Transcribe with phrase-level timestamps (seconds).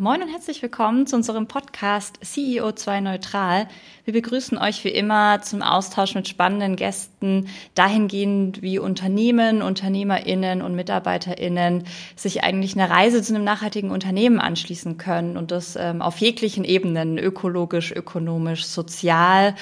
[0.00, 3.68] Moin und herzlich willkommen zu unserem Podcast CEO2 Neutral.
[4.06, 10.74] Wir begrüßen euch wie immer zum Austausch mit spannenden Gästen dahingehend, wie Unternehmen, UnternehmerInnen und
[10.74, 11.84] MitarbeiterInnen
[12.16, 16.64] sich eigentlich eine Reise zu einem nachhaltigen Unternehmen anschließen können und das ähm, auf jeglichen
[16.64, 19.54] Ebenen, ökologisch, ökonomisch, sozial.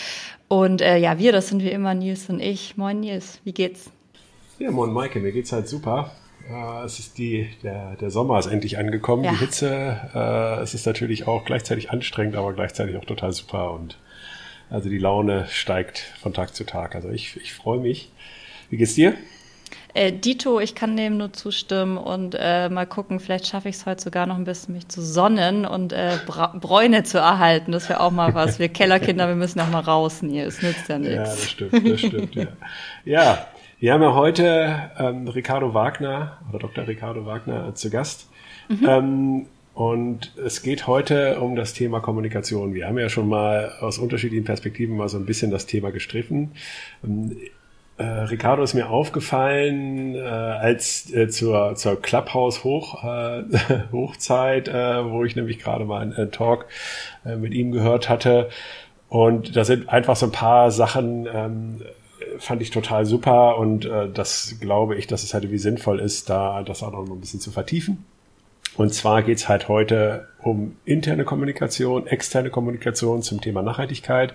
[0.46, 2.76] Und äh, ja, wir, das sind wie immer Nils und ich.
[2.76, 3.90] Moin Nils, wie geht's?
[4.60, 6.12] Ja, moin Maike, mir geht's halt super.
[6.48, 9.32] Äh, es ist die, der, der Sommer ist endlich angekommen, ja.
[9.32, 10.10] die Hitze.
[10.14, 13.98] Äh, es ist natürlich auch gleichzeitig anstrengend, aber gleichzeitig auch total super und
[14.70, 16.94] also die Laune steigt von Tag zu Tag.
[16.94, 18.10] Also ich, ich freue mich.
[18.68, 19.14] Wie geht's dir?
[19.94, 23.86] Äh, Dito, ich kann dem nur zustimmen und äh, mal gucken, vielleicht schaffe ich es
[23.86, 27.72] heute sogar noch ein bisschen, mich zu sonnen und äh, Bräune zu erhalten.
[27.72, 28.58] Das wäre auch mal was.
[28.58, 30.60] Wir Kellerkinder, wir müssen auch mal raus, Nils.
[30.60, 31.14] Nützt ja nichts.
[31.14, 32.46] Ja, das stimmt, das stimmt, ja.
[33.06, 33.48] Ja,
[33.80, 36.86] wir haben ja heute ähm, Ricardo Wagner oder Dr.
[36.86, 38.28] Ricardo Wagner zu Gast.
[38.68, 38.86] Mhm.
[38.88, 42.74] Ähm, und es geht heute um das Thema Kommunikation.
[42.74, 46.52] Wir haben ja schon mal aus unterschiedlichen Perspektiven mal so ein bisschen das Thema gestriffen.
[47.04, 47.36] Ähm,
[47.98, 53.44] äh, Ricardo ist mir aufgefallen, äh, als äh, zur, zur Clubhouse Hoch, äh,
[53.92, 56.66] Hochzeit, äh, wo ich nämlich gerade mal einen, einen Talk
[57.24, 58.48] äh, mit ihm gehört hatte.
[59.08, 61.82] Und da sind einfach so ein paar Sachen ähm,
[62.38, 66.30] fand ich total super und äh, das glaube ich, dass es halt wie sinnvoll ist,
[66.30, 68.04] da das auch noch ein bisschen zu vertiefen.
[68.78, 74.32] Und zwar geht's halt heute um interne Kommunikation, externe Kommunikation zum Thema Nachhaltigkeit.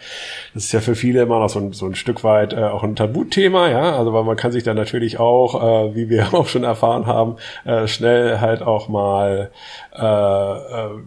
[0.54, 2.84] Das ist ja für viele immer noch so ein, so ein Stück weit äh, auch
[2.84, 3.98] ein Tabuthema, ja.
[3.98, 5.56] Also weil man kann sich da natürlich auch,
[5.92, 9.50] äh, wie wir auch schon erfahren haben, äh, schnell halt auch mal
[9.95, 11.00] äh, äh,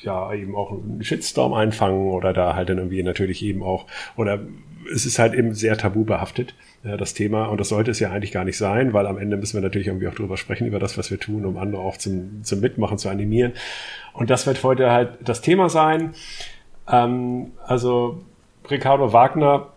[0.00, 3.86] ja eben auch einen Shitstorm einfangen oder da halt dann irgendwie natürlich eben auch
[4.16, 4.40] oder
[4.92, 6.54] es ist halt eben sehr tabu behaftet,
[6.84, 7.46] äh, das Thema.
[7.46, 9.88] Und das sollte es ja eigentlich gar nicht sein, weil am Ende müssen wir natürlich
[9.88, 12.98] irgendwie auch drüber sprechen, über das, was wir tun, um andere auch zum, zum Mitmachen
[12.98, 13.52] zu animieren.
[14.12, 16.14] Und das wird heute halt das Thema sein.
[16.90, 18.22] Ähm, also
[18.70, 19.68] Ricardo Wagner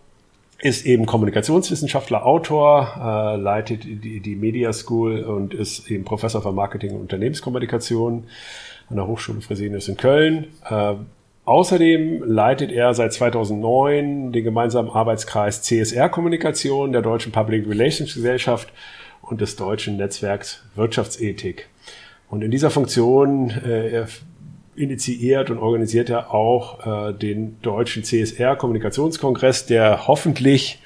[0.58, 6.52] ist eben Kommunikationswissenschaftler, Autor, äh, leitet die, die Media School und ist eben Professor für
[6.52, 8.24] Marketing und Unternehmenskommunikation
[8.88, 10.46] an der Hochschule Fresenius in Köln.
[10.68, 10.94] Äh,
[11.46, 18.72] Außerdem leitet er seit 2009 den gemeinsamen Arbeitskreis CSR Kommunikation der Deutschen Public Relations Gesellschaft
[19.22, 21.68] und des Deutschen Netzwerks Wirtschaftsethik.
[22.28, 24.06] Und in dieser Funktion äh,
[24.74, 30.82] initiiert und organisiert er auch äh, den Deutschen CSR Kommunikationskongress, der hoffentlich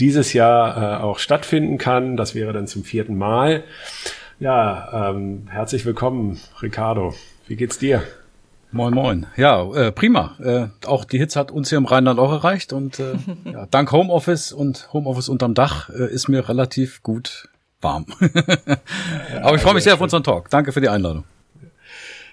[0.00, 2.16] dieses Jahr äh, auch stattfinden kann.
[2.16, 3.62] Das wäre dann zum vierten Mal.
[4.40, 7.12] Ja, ähm, herzlich willkommen, Ricardo.
[7.46, 8.04] Wie geht's dir?
[8.70, 9.26] Moin, moin.
[9.36, 10.36] Ja, äh, prima.
[10.42, 13.14] Äh, auch die Hitze hat uns hier im Rheinland auch erreicht und äh,
[13.52, 17.48] ja, dank Homeoffice und Homeoffice unterm Dach äh, ist mir relativ gut
[17.80, 18.06] warm.
[19.42, 20.50] Aber ich freue mich sehr auf unseren Talk.
[20.50, 21.24] Danke für die Einladung.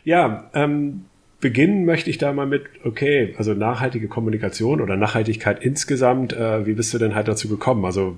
[0.04, 1.06] Ja, ähm,
[1.40, 6.34] beginnen möchte ich da mal mit, okay, also nachhaltige Kommunikation oder Nachhaltigkeit insgesamt.
[6.34, 7.86] Äh, wie bist du denn halt dazu gekommen?
[7.86, 8.18] Also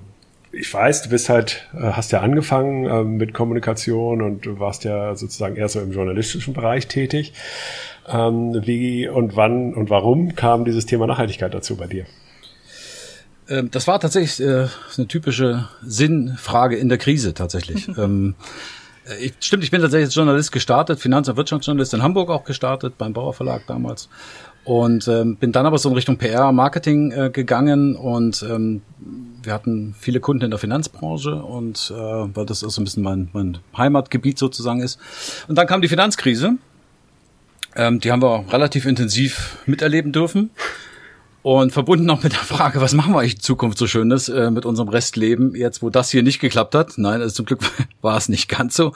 [0.50, 4.84] ich weiß, du bist halt, äh, hast ja angefangen äh, mit Kommunikation und du warst
[4.84, 7.32] ja sozusagen eher so im journalistischen Bereich tätig.
[8.10, 12.06] Ähm, wie und wann und warum kam dieses Thema Nachhaltigkeit dazu bei dir?
[13.48, 17.88] Ähm, das war tatsächlich äh, eine typische Sinnfrage in der Krise tatsächlich.
[17.98, 18.34] ähm,
[19.06, 22.44] äh, ich, stimmt, ich bin tatsächlich als Journalist gestartet, Finanz- und Wirtschaftsjournalist in Hamburg auch
[22.44, 24.08] gestartet, beim Bauer Verlag damals.
[24.64, 28.82] Und ähm, bin dann aber so in Richtung PR, Marketing äh, gegangen und ähm,
[29.42, 33.02] wir hatten viele Kunden in der Finanzbranche und äh, weil das auch so ein bisschen
[33.02, 34.98] mein, mein Heimatgebiet sozusagen ist.
[35.48, 36.58] Und dann kam die Finanzkrise
[37.78, 40.50] ähm, die haben wir relativ intensiv miterleben dürfen.
[41.42, 44.50] Und verbunden auch mit der Frage, was machen wir eigentlich in Zukunft so Schönes äh,
[44.50, 46.98] mit unserem Restleben, jetzt wo das hier nicht geklappt hat.
[46.98, 47.60] Nein, also zum Glück
[48.02, 48.92] war es nicht ganz so.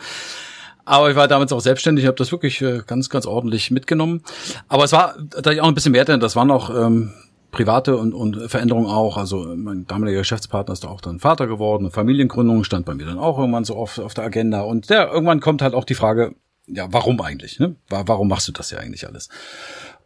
[0.85, 4.23] Aber ich war damals auch selbstständig, habe das wirklich äh, ganz, ganz ordentlich mitgenommen.
[4.69, 6.19] Aber es war da auch ein bisschen mehr drin.
[6.19, 7.12] Das waren auch ähm,
[7.53, 9.17] private und, und Veränderungen auch.
[9.17, 11.93] Also mein damaliger Geschäftspartner ist da auch dann Vater geworden.
[11.93, 14.62] Familiengründung stand bei mir dann auch irgendwann so auf, auf der Agenda.
[14.62, 16.35] Und der, irgendwann kommt halt auch die Frage,
[16.67, 17.59] ja, warum eigentlich?
[17.59, 17.76] Ne?
[17.88, 19.29] Warum machst du das ja eigentlich alles?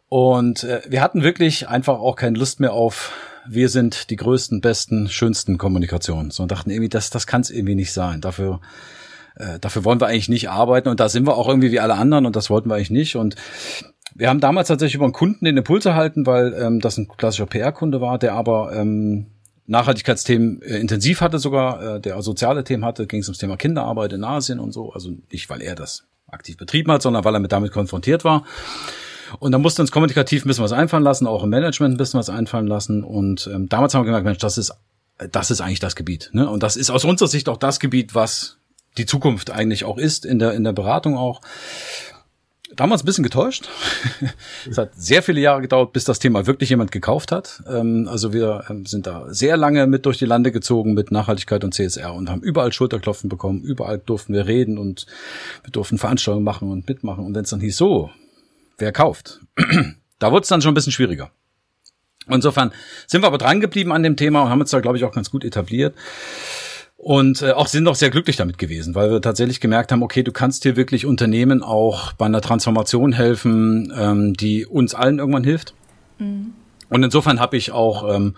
[0.09, 3.13] Und äh, wir hatten wirklich einfach auch keine Lust mehr auf,
[3.47, 6.31] wir sind die größten, besten, schönsten Kommunikationen.
[6.31, 8.21] So und dachten irgendwie, das, das kann es irgendwie nicht sein.
[8.21, 8.61] Dafür,
[9.35, 11.95] äh, dafür wollen wir eigentlich nicht arbeiten und da sind wir auch irgendwie wie alle
[11.95, 13.15] anderen und das wollten wir eigentlich nicht.
[13.15, 13.35] Und
[14.15, 17.45] wir haben damals tatsächlich über einen Kunden den Impuls erhalten, weil ähm, das ein klassischer
[17.45, 19.27] PR-Kunde war, der aber ähm,
[19.67, 24.13] Nachhaltigkeitsthemen äh, intensiv hatte sogar, äh, der soziale Themen hatte, ging es ums Thema Kinderarbeit
[24.13, 24.91] in Asien und so.
[24.93, 28.43] Also nicht, weil er das aktiv betrieben hat, sondern weil er mit damit konfrontiert war.
[29.39, 32.19] Und da musste uns kommunikativ ein bisschen was einfallen lassen, auch im Management ein bisschen
[32.19, 33.03] was einfallen lassen.
[33.03, 34.73] Und ähm, damals haben wir gemerkt, Mensch, das ist,
[35.31, 36.29] das ist eigentlich das Gebiet.
[36.33, 36.49] Ne?
[36.49, 38.57] Und das ist aus unserer Sicht auch das Gebiet, was
[38.97, 41.41] die Zukunft eigentlich auch ist, in der, in der Beratung auch.
[42.77, 43.67] Da haben wir uns ein bisschen getäuscht.
[44.69, 47.63] es hat sehr viele Jahre gedauert, bis das Thema wirklich jemand gekauft hat.
[47.67, 51.63] Ähm, also wir ähm, sind da sehr lange mit durch die Lande gezogen mit Nachhaltigkeit
[51.63, 53.63] und CSR und haben überall Schulterklopfen bekommen.
[53.63, 55.07] Überall durften wir reden und
[55.63, 57.25] wir durften Veranstaltungen machen und mitmachen.
[57.25, 58.11] Und wenn es dann hieß, so,
[58.77, 59.39] wer kauft?
[60.19, 61.31] da wurde es dann schon ein bisschen schwieriger.
[62.29, 62.71] Insofern
[63.07, 65.13] sind wir aber dran geblieben an dem Thema und haben uns da, glaube ich, auch
[65.13, 65.95] ganz gut etabliert.
[66.97, 70.23] Und äh, auch sind auch sehr glücklich damit gewesen, weil wir tatsächlich gemerkt haben, okay,
[70.23, 75.43] du kannst hier wirklich Unternehmen auch bei einer Transformation helfen, ähm, die uns allen irgendwann
[75.43, 75.75] hilft.
[76.17, 76.53] Mhm.
[76.89, 78.35] Und insofern habe ich auch ähm,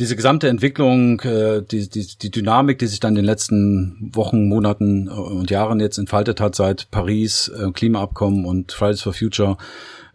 [0.00, 4.48] diese gesamte Entwicklung, äh, die, die, die Dynamik, die sich dann in den letzten Wochen,
[4.48, 9.56] Monaten äh, und Jahren jetzt entfaltet hat seit Paris, äh, Klimaabkommen und Fridays for Future,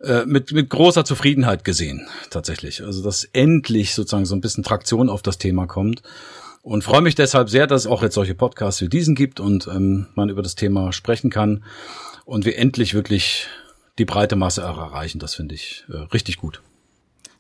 [0.04, 2.83] äh, mit, mit großer Zufriedenheit gesehen, tatsächlich.
[2.83, 6.04] Also, dass endlich sozusagen so ein bisschen Traktion auf das Thema kommt
[6.63, 9.68] und freue mich deshalb sehr, dass es auch jetzt solche Podcasts wie diesen gibt und
[9.68, 11.63] ähm, man über das Thema sprechen kann
[12.25, 13.48] und wir endlich wirklich
[14.00, 15.19] die breite Masse erreichen.
[15.19, 16.62] Das finde ich äh, richtig gut.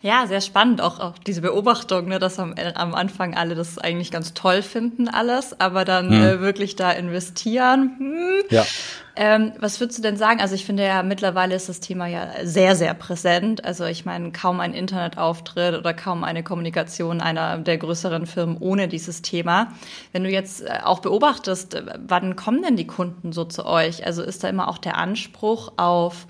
[0.01, 4.11] Ja, sehr spannend, auch, auch diese Beobachtung, ne, dass am, am Anfang alle das eigentlich
[4.11, 6.21] ganz toll finden, alles, aber dann hm.
[6.21, 7.95] äh, wirklich da investieren.
[7.97, 8.43] Hm.
[8.49, 8.65] Ja.
[9.15, 10.41] Ähm, was würdest du denn sagen?
[10.41, 13.63] Also ich finde ja, mittlerweile ist das Thema ja sehr, sehr präsent.
[13.63, 18.87] Also ich meine, kaum ein Internetauftritt oder kaum eine Kommunikation einer der größeren Firmen ohne
[18.87, 19.71] dieses Thema.
[20.13, 24.03] Wenn du jetzt äh, auch beobachtest, äh, wann kommen denn die Kunden so zu euch?
[24.05, 26.25] Also ist da immer auch der Anspruch auf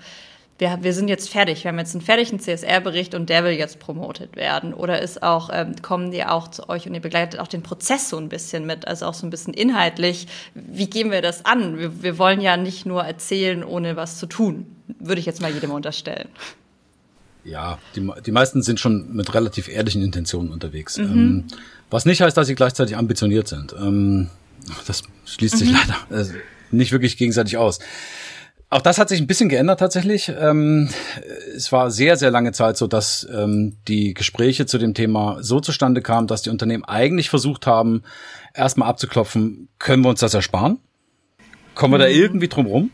[0.58, 3.80] wir, wir sind jetzt fertig, wir haben jetzt einen fertigen CSR-Bericht und der will jetzt
[3.80, 4.72] promotet werden?
[4.72, 8.08] Oder ist auch, ähm, kommen die auch zu euch und ihr begleitet auch den Prozess
[8.08, 11.78] so ein bisschen mit, also auch so ein bisschen inhaltlich, wie gehen wir das an?
[11.78, 14.66] Wir, wir wollen ja nicht nur erzählen, ohne was zu tun,
[15.00, 16.28] würde ich jetzt mal jedem unterstellen.
[17.44, 20.98] Ja, die, die meisten sind schon mit relativ ehrlichen Intentionen unterwegs.
[20.98, 21.04] Mhm.
[21.04, 21.44] Ähm,
[21.90, 23.74] was nicht heißt, dass sie gleichzeitig ambitioniert sind.
[23.78, 24.30] Ähm,
[24.86, 25.76] das schließt sich mhm.
[26.10, 26.26] leider äh,
[26.70, 27.80] nicht wirklich gegenseitig aus.
[28.74, 30.32] Auch das hat sich ein bisschen geändert tatsächlich.
[30.36, 30.88] Ähm,
[31.54, 35.60] es war sehr, sehr lange Zeit so, dass ähm, die Gespräche zu dem Thema so
[35.60, 38.02] zustande kamen, dass die Unternehmen eigentlich versucht haben,
[38.52, 40.80] erstmal abzuklopfen, können wir uns das ersparen?
[41.76, 42.16] Kommen wir da mhm.
[42.16, 42.90] irgendwie drum rum?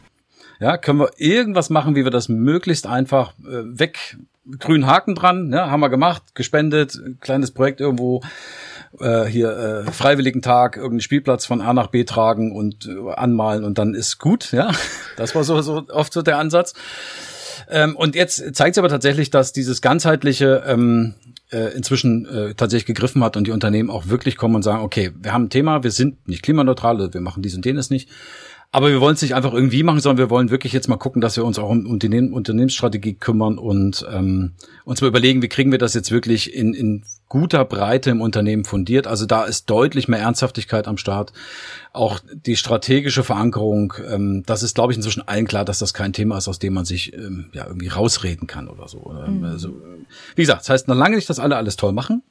[0.59, 4.19] Ja, können wir irgendwas machen, wie wir das möglichst einfach äh, weg,
[4.59, 8.21] grünen Haken dran, ne, haben wir gemacht, gespendet, kleines Projekt irgendwo
[8.99, 13.65] äh, hier äh, freiwilligen Tag irgendeinen Spielplatz von A nach B tragen und äh, anmalen
[13.65, 14.71] und dann ist gut, ja.
[15.17, 16.75] Das war so, so oft so der Ansatz.
[17.69, 21.15] Ähm, und jetzt zeigt es aber tatsächlich, dass dieses ganzheitliche ähm,
[21.53, 25.13] äh, inzwischen äh, tatsächlich gegriffen hat und die Unternehmen auch wirklich kommen und sagen, okay,
[25.21, 28.09] wir haben ein Thema, wir sind nicht klimaneutral, wir machen dies und jenes nicht.
[28.73, 31.21] Aber wir wollen es nicht einfach irgendwie machen, sondern wir wollen wirklich jetzt mal gucken,
[31.21, 34.53] dass wir uns auch um Unternehmen, Unternehmensstrategie kümmern und ähm,
[34.85, 38.65] uns mal überlegen, wie kriegen wir das jetzt wirklich in, in guter Breite im Unternehmen
[38.65, 39.09] fundiert.
[39.09, 41.33] Also da ist deutlich mehr Ernsthaftigkeit am Start.
[41.93, 46.13] Auch die strategische Verankerung, ähm, das ist, glaube ich, inzwischen allen klar, dass das kein
[46.13, 49.13] Thema ist, aus dem man sich ähm, ja irgendwie rausreden kann oder so.
[49.29, 49.45] Mhm.
[49.45, 49.75] Also,
[50.37, 52.23] wie gesagt, das heißt noch lange nicht, dass alle alles toll machen.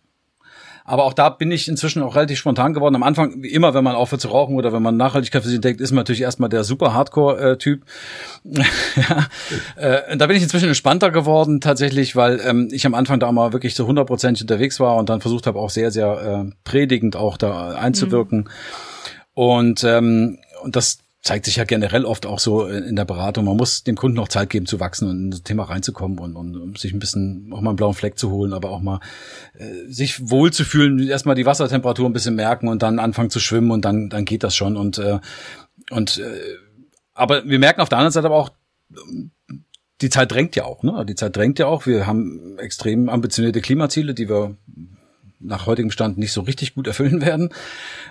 [0.86, 2.96] Aber auch da bin ich inzwischen auch relativ spontan geworden.
[2.96, 5.56] Am Anfang, wie immer, wenn man aufhört zu rauchen oder wenn man Nachhaltigkeit für sich
[5.56, 7.84] entdeckt, ist man natürlich erstmal der super Hardcore-Typ.
[8.44, 9.28] ja.
[9.76, 13.54] äh, da bin ich inzwischen entspannter geworden, tatsächlich, weil ähm, ich am Anfang da mal
[13.54, 17.38] wirklich so hundertprozentig unterwegs war und dann versucht habe, auch sehr, sehr äh, predigend auch
[17.38, 18.40] da einzuwirken.
[18.40, 18.48] Mhm.
[19.34, 23.46] Und, ähm, und das zeigt sich ja generell oft auch so in der Beratung.
[23.46, 26.36] Man muss dem Kunden auch Zeit geben zu wachsen und in das Thema reinzukommen und,
[26.36, 29.02] und sich ein bisschen auch mal einen blauen Fleck zu holen, aber auch mal
[29.58, 33.40] äh, sich wohl zu fühlen, erstmal die Wassertemperatur ein bisschen merken und dann anfangen zu
[33.40, 34.78] schwimmen und dann, dann geht das schon.
[34.78, 35.20] Und, äh,
[35.92, 36.40] und äh,
[37.14, 38.52] aber wir merken auf der anderen Seite aber auch,
[40.02, 41.06] die Zeit drängt ja auch, ne?
[41.06, 41.86] Die Zeit drängt ja auch.
[41.86, 44.56] Wir haben extrem ambitionierte Klimaziele, die wir
[45.40, 47.50] nach heutigem Stand nicht so richtig gut erfüllen werden.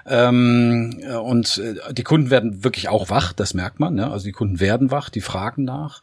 [0.06, 3.94] Ähm, und äh, die Kunden werden wirklich auch wach, das merkt man.
[3.94, 4.10] Ne?
[4.10, 6.02] Also die Kunden werden wach, die fragen nach,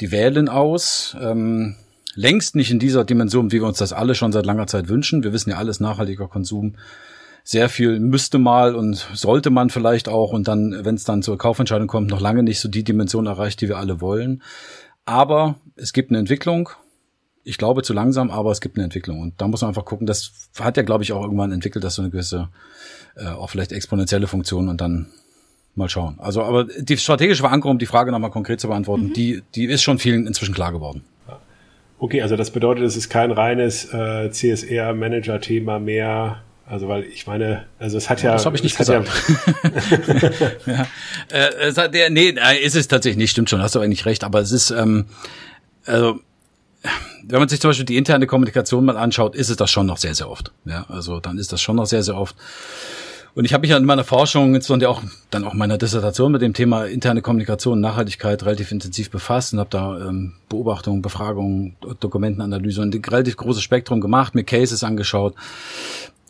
[0.00, 1.16] die wählen aus.
[1.20, 1.76] Ähm,
[2.14, 5.24] längst nicht in dieser Dimension, wie wir uns das alle schon seit langer Zeit wünschen.
[5.24, 6.74] Wir wissen ja alles, nachhaltiger Konsum.
[7.46, 11.36] Sehr viel müsste mal und sollte man vielleicht auch und dann, wenn es dann zur
[11.36, 14.42] Kaufentscheidung kommt, noch lange nicht so die Dimension erreicht, die wir alle wollen.
[15.04, 16.70] Aber es gibt eine Entwicklung
[17.44, 19.20] ich glaube zu langsam, aber es gibt eine Entwicklung.
[19.20, 21.94] Und da muss man einfach gucken, das hat ja, glaube ich, auch irgendwann entwickelt, dass
[21.94, 22.48] so eine gewisse,
[23.16, 25.06] äh, auch vielleicht exponentielle Funktion und dann
[25.74, 26.16] mal schauen.
[26.18, 29.12] Also, aber die strategische Verankerung, um die Frage nochmal konkret zu beantworten, mhm.
[29.12, 31.04] die, die ist schon vielen inzwischen klar geworden.
[31.98, 36.42] Okay, also das bedeutet, es ist kein reines äh, CSR-Manager-Thema mehr.
[36.66, 39.08] Also weil ich meine, also es hat ja, das habe ich nicht gesagt.
[40.66, 40.86] Ja, ja.
[41.30, 44.24] Äh, es hat, der, nee, ist es tatsächlich nicht, stimmt schon, hast du eigentlich recht,
[44.24, 45.06] aber es ist ähm,
[45.84, 46.20] also
[47.28, 49.96] wenn man sich zum Beispiel die interne Kommunikation mal anschaut, ist es das schon noch
[49.96, 50.52] sehr, sehr oft.
[50.64, 52.36] Ja, also dann ist das schon noch sehr, sehr oft.
[53.34, 56.40] Und ich habe mich ja in meiner Forschung, insbesondere auch dann auch meiner Dissertation mit
[56.40, 62.80] dem Thema interne Kommunikation, Nachhaltigkeit relativ intensiv befasst und habe da ähm, Beobachtungen, Befragungen, Dokumentenanalyse
[62.80, 65.34] und ein relativ großes Spektrum gemacht, mir Cases angeschaut.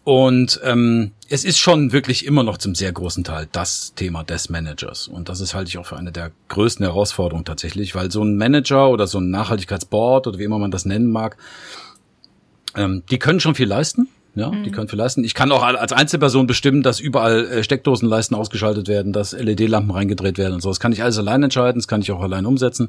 [0.05, 4.51] Und ähm, es ist schon wirklich immer noch zum sehr großen Teil das Thema des
[4.51, 5.09] Managers.
[5.09, 8.37] Und das ist halte ich auch für eine der größten Herausforderungen tatsächlich, weil so ein
[8.37, 11.39] Manager oder so ein Nachhaltigkeitsboard oder wie immer man das nennen mag,
[12.77, 14.09] ähm, die können schon viel leisten.
[14.35, 14.65] Ja, mhm.
[14.65, 15.23] die können viel leisten.
[15.23, 20.39] Ich kann auch als Einzelperson bestimmen, dass überall äh, Steckdosenleisten ausgeschaltet werden, dass LED-Lampen reingedreht
[20.39, 20.71] werden und so.
[20.71, 22.89] Das kann ich alles allein entscheiden, das kann ich auch allein umsetzen.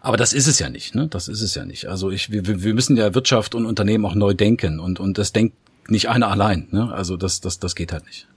[0.00, 1.08] Aber das ist es ja nicht, ne?
[1.08, 1.86] Das ist es ja nicht.
[1.86, 5.32] Also ich, wir, wir müssen ja Wirtschaft und Unternehmen auch neu denken und, und das
[5.32, 5.56] denkt
[5.88, 6.92] nicht einer allein, ne?
[6.92, 8.28] Also das, das, das geht halt nicht.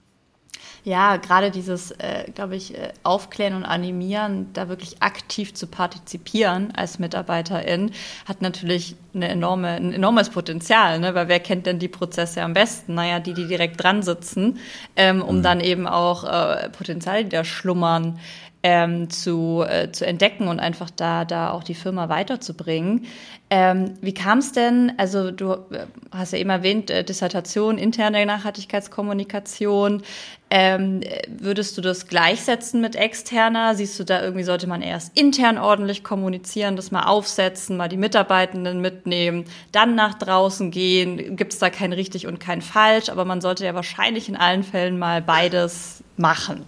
[0.82, 6.72] Ja, gerade dieses, äh, glaube ich, äh, Aufklären und Animieren, da wirklich aktiv zu partizipieren
[6.74, 7.90] als Mitarbeiterin,
[8.24, 11.14] hat natürlich eine enorme, ein enormes Potenzial, ne?
[11.14, 12.94] weil wer kennt denn die Prozesse am besten?
[12.94, 14.58] Naja, die, die direkt dran sitzen,
[14.96, 15.42] ähm, um mhm.
[15.42, 18.18] dann eben auch äh, Potenziale, die da schlummern,
[18.62, 23.06] ähm, zu, äh, zu entdecken und einfach da, da auch die Firma weiterzubringen.
[23.48, 28.24] Ähm, wie kam es denn, also du äh, hast ja eben erwähnt, äh, Dissertation, interne
[28.24, 30.02] Nachhaltigkeitskommunikation.
[30.50, 33.74] Ähm, würdest du das gleichsetzen mit externer?
[33.74, 37.96] Siehst du da irgendwie, sollte man erst intern ordentlich kommunizieren, das mal aufsetzen, mal die
[37.96, 41.36] Mitarbeitenden mitnehmen, dann nach draußen gehen?
[41.36, 43.08] Gibt es da kein richtig und kein falsch?
[43.08, 46.66] Aber man sollte ja wahrscheinlich in allen Fällen mal beides machen.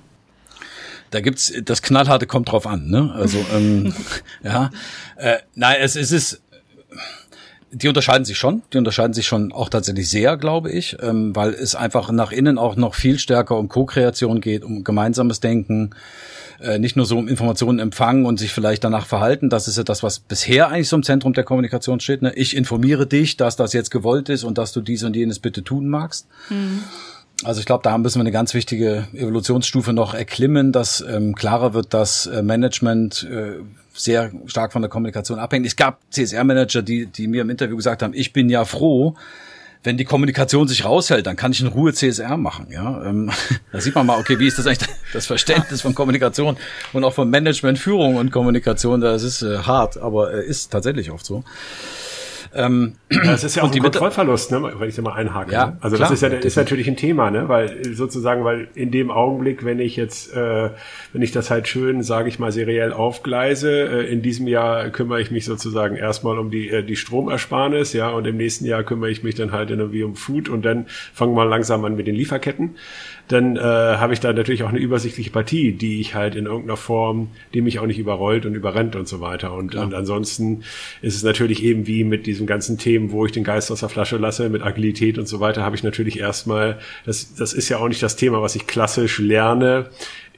[1.12, 3.12] Da gibt's das knallharte kommt drauf an, ne?
[3.14, 3.94] Also ähm,
[4.42, 4.70] ja,
[5.16, 6.42] äh, nein, es, es ist
[7.72, 11.50] die unterscheiden sich schon, die unterscheiden sich schon auch tatsächlich sehr, glaube ich, ähm, weil
[11.50, 15.90] es einfach nach innen auch noch viel stärker um Co-Kreation geht, um gemeinsames Denken,
[16.60, 19.48] äh, nicht nur so um Informationen empfangen und sich vielleicht danach verhalten.
[19.48, 22.20] Das ist ja das, was bisher eigentlich so im Zentrum der Kommunikation steht.
[22.20, 22.34] Ne?
[22.34, 25.64] Ich informiere dich, dass das jetzt gewollt ist und dass du dies und jenes bitte
[25.64, 26.28] tun magst.
[26.50, 26.84] Mhm.
[27.44, 31.74] Also ich glaube, da müssen wir eine ganz wichtige Evolutionsstufe noch erklimmen, dass ähm, klarer
[31.74, 33.60] wird, dass äh, Management äh,
[33.94, 35.66] sehr stark von der Kommunikation abhängt.
[35.66, 39.16] Es gab CSR-Manager, die, die mir im Interview gesagt haben, ich bin ja froh,
[39.84, 42.68] wenn die Kommunikation sich raushält, dann kann ich in Ruhe CSR machen.
[42.70, 43.30] Ja, ähm,
[43.72, 46.56] da sieht man mal, okay, wie ist das eigentlich das Verständnis von Kommunikation
[46.92, 49.00] und auch von Management, Führung und Kommunikation?
[49.00, 51.42] Das ist äh, hart, aber äh, ist tatsächlich oft so.
[52.54, 55.52] Ähm, das ist ja auch ein Kontrollverlust, ne, wenn ich da mal einhake.
[55.52, 55.76] Ja, ne?
[55.80, 59.10] Also klar, das ist ja ist natürlich ein Thema, ne, weil sozusagen, weil in dem
[59.10, 60.70] Augenblick, wenn ich jetzt, äh,
[61.12, 65.20] wenn ich das halt schön, sage ich mal, seriell aufgleise, äh, in diesem Jahr kümmere
[65.20, 69.10] ich mich sozusagen erstmal um die äh, die Stromersparnis, ja, und im nächsten Jahr kümmere
[69.10, 72.14] ich mich dann halt irgendwie um Food und dann fangen wir langsam an mit den
[72.14, 72.76] Lieferketten
[73.28, 76.76] dann äh, habe ich da natürlich auch eine übersichtliche Partie, die ich halt in irgendeiner
[76.76, 79.54] Form, die mich auch nicht überrollt und überrennt und so weiter.
[79.54, 80.64] Und, und ansonsten
[81.00, 83.88] ist es natürlich eben wie mit diesen ganzen Themen, wo ich den Geist aus der
[83.88, 87.78] Flasche lasse, mit Agilität und so weiter, habe ich natürlich erstmal, das, das ist ja
[87.78, 89.90] auch nicht das Thema, was ich klassisch lerne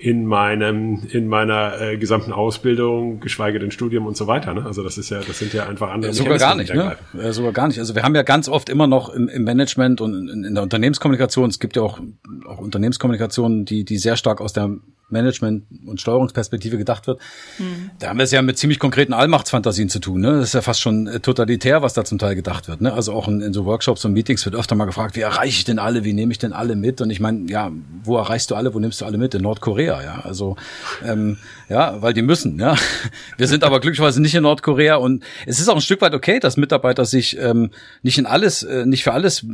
[0.05, 4.53] in meinem in meiner äh, gesamten Ausbildung, geschweige denn Studium und so weiter.
[4.53, 4.63] Ne?
[4.67, 6.13] Also das ist ja, das sind ja einfach andere.
[6.13, 6.97] Ja, sogar gar nicht, ne?
[7.15, 7.79] Ja, sogar gar nicht.
[7.79, 10.63] Also wir haben ja ganz oft immer noch im, im Management und in, in, der
[10.63, 12.01] Unternehmenskommunikation, es gibt ja auch,
[12.47, 14.77] auch Unternehmenskommunikation, die die sehr stark aus der
[15.09, 17.21] Management- und Steuerungsperspektive gedacht wird.
[17.59, 17.91] Mhm.
[17.99, 20.21] Da haben wir es ja mit ziemlich konkreten Allmachtsfantasien zu tun.
[20.21, 20.33] Ne?
[20.33, 22.81] Das ist ja fast schon äh, totalitär, was da zum Teil gedacht wird.
[22.81, 22.93] Ne?
[22.93, 25.65] Also auch in, in so Workshops und Meetings wird öfter mal gefragt, wie erreiche ich
[25.65, 27.01] denn alle, wie nehme ich denn alle mit?
[27.01, 27.71] Und ich meine, ja,
[28.03, 29.35] wo erreichst du alle, wo nimmst du alle mit?
[29.35, 30.21] In Nordkorea, ja.
[30.23, 30.57] Also
[31.05, 32.77] ähm, ja, weil die müssen, ja.
[33.37, 36.41] Wir sind aber glücklicherweise nicht in Nordkorea und es ist auch ein Stück weit okay,
[36.41, 37.71] dass Mitarbeiter sich ähm,
[38.03, 39.45] nicht in alles, äh, nicht für alles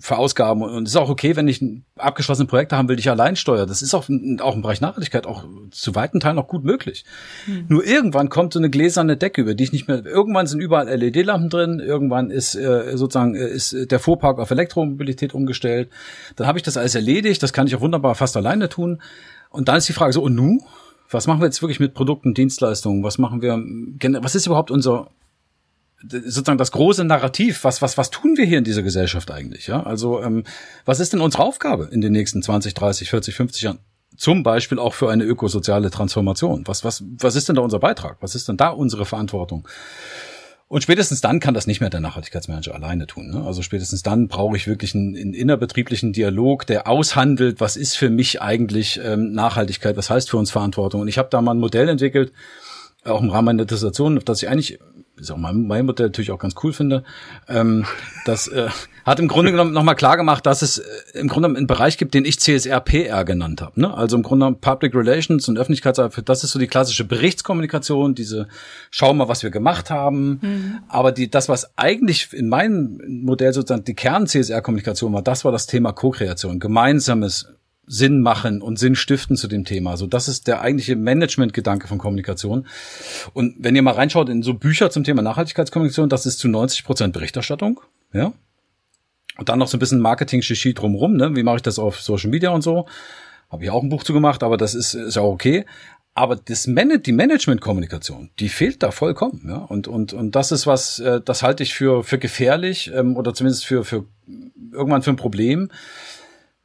[0.00, 0.62] verausgaben.
[0.62, 1.64] Und es ist auch okay, wenn ich
[1.96, 3.66] abgeschlossene Projekte haben will, die ich allein steuere.
[3.66, 4.08] Das ist auch,
[4.40, 7.04] auch im Bereich Nachhaltigkeit auch zu weiten Teilen auch gut möglich.
[7.44, 7.66] Hm.
[7.68, 10.04] Nur irgendwann kommt so eine gläserne Decke, über die ich nicht mehr.
[10.04, 15.34] Irgendwann sind überall LED-Lampen drin, irgendwann ist äh, sozusagen äh, ist der Fuhrpark auf Elektromobilität
[15.34, 15.90] umgestellt.
[16.34, 19.00] Dann habe ich das alles erledigt, das kann ich auch wunderbar fast alleine tun.
[19.50, 20.60] Und dann ist die Frage so, und nu?
[21.08, 23.04] Was machen wir jetzt wirklich mit Produkten, Dienstleistungen?
[23.04, 23.62] Was machen wir,
[24.22, 25.08] was ist überhaupt unser,
[26.02, 29.66] sozusagen das große Narrativ, was, was, was tun wir hier in dieser Gesellschaft eigentlich?
[29.66, 30.44] Ja, also, ähm,
[30.84, 33.78] was ist denn unsere Aufgabe in den nächsten 20, 30, 40, 50 Jahren?
[34.16, 36.62] Zum Beispiel auch für eine ökosoziale Transformation.
[36.66, 38.16] Was, was, was ist denn da unser Beitrag?
[38.20, 39.66] Was ist denn da unsere Verantwortung?
[40.68, 43.30] Und spätestens dann kann das nicht mehr der Nachhaltigkeitsmanager alleine tun.
[43.30, 43.44] Ne?
[43.46, 48.10] Also spätestens dann brauche ich wirklich einen, einen, innerbetrieblichen Dialog, der aushandelt, was ist für
[48.10, 51.02] mich eigentlich ähm, Nachhaltigkeit, was heißt für uns Verantwortung.
[51.02, 52.32] Und ich habe da mal ein Modell entwickelt,
[53.04, 54.80] auch im Rahmen meiner Dissertation, auf das ich eigentlich
[55.18, 57.02] ist auch mein, mein Modell natürlich auch ganz cool finde,
[57.48, 57.84] ähm,
[58.24, 58.68] das äh,
[59.04, 60.82] hat im Grunde genommen nochmal klar gemacht, dass es äh,
[61.14, 63.80] im Grunde genommen einen Bereich gibt, den ich CSR-PR genannt habe.
[63.80, 63.94] Ne?
[63.94, 68.48] Also im Grunde genommen Public Relations und Öffentlichkeitsarbeit, das ist so die klassische Berichtskommunikation, diese
[68.90, 70.40] schau mal, was wir gemacht haben.
[70.42, 70.78] Mhm.
[70.88, 75.66] Aber die, das, was eigentlich in meinem Modell sozusagen die Kern-CSR-Kommunikation war, das war das
[75.66, 77.48] Thema Co-Kreation, gemeinsames
[77.86, 79.92] Sinn machen und Sinn stiften zu dem Thema.
[79.92, 82.66] Also das ist der eigentliche Management-Gedanke von Kommunikation.
[83.32, 86.84] Und wenn ihr mal reinschaut in so Bücher zum Thema Nachhaltigkeitskommunikation, das ist zu 90
[86.84, 87.80] Prozent Berichterstattung,
[88.12, 88.32] ja.
[89.38, 91.36] Und dann noch so ein bisschen Marketing-Shishi drumherum, ne?
[91.36, 92.86] Wie mache ich das auf Social Media und so?
[93.50, 95.66] Habe ich auch ein Buch zu gemacht, aber das ist, ist auch okay.
[96.14, 99.44] Aber das Man die Management-Kommunikation, die fehlt da vollkommen.
[99.46, 99.58] Ja?
[99.58, 103.34] Und, und, und das ist was, äh, das halte ich für, für gefährlich ähm, oder
[103.34, 104.06] zumindest für, für
[104.72, 105.70] irgendwann für ein Problem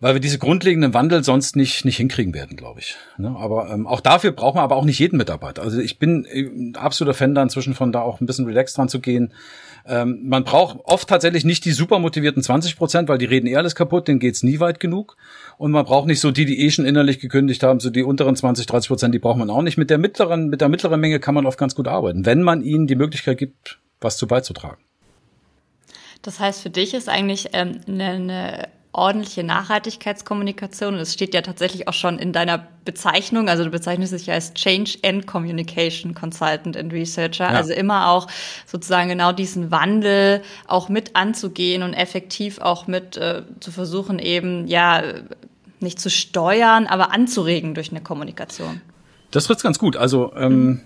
[0.02, 2.98] weil wir diese grundlegenden Wandel sonst nicht nicht hinkriegen werden, glaube ich.
[3.18, 3.34] Ne?
[3.38, 5.62] Aber ähm, auch dafür braucht man aber auch nicht jeden Mitarbeiter.
[5.62, 8.90] Also ich bin ein absoluter Fan da inzwischen von da auch ein bisschen relaxed dran
[8.90, 9.32] zu gehen.
[9.88, 13.56] Ähm, man braucht oft tatsächlich nicht die super motivierten 20 Prozent, weil die reden eh
[13.56, 15.18] alles kaputt, denen geht's nie weit genug.
[15.58, 18.36] Und man braucht nicht so die, die eh schon innerlich gekündigt haben, so die unteren
[18.36, 19.78] 20, 30 Prozent, die braucht man auch nicht.
[19.78, 22.64] Mit der mittleren, mit der mittleren Menge kann man oft ganz gut arbeiten, wenn man
[22.64, 24.82] ihnen die Möglichkeit gibt, was zu beizutragen.
[26.24, 30.96] Das heißt, für dich ist eigentlich ähm, eine, eine ordentliche Nachhaltigkeitskommunikation.
[30.96, 33.48] Und es steht ja tatsächlich auch schon in deiner Bezeichnung.
[33.48, 37.46] Also du bezeichnest dich ja als Change and Communication Consultant and Researcher.
[37.46, 37.58] Ja.
[37.58, 38.28] Also immer auch
[38.66, 44.68] sozusagen genau diesen Wandel auch mit anzugehen und effektiv auch mit äh, zu versuchen, eben
[44.68, 45.04] ja
[45.80, 48.82] nicht zu steuern, aber anzuregen durch eine Kommunikation.
[49.32, 49.96] Das trifft ganz gut.
[49.96, 50.82] Also ähm, mhm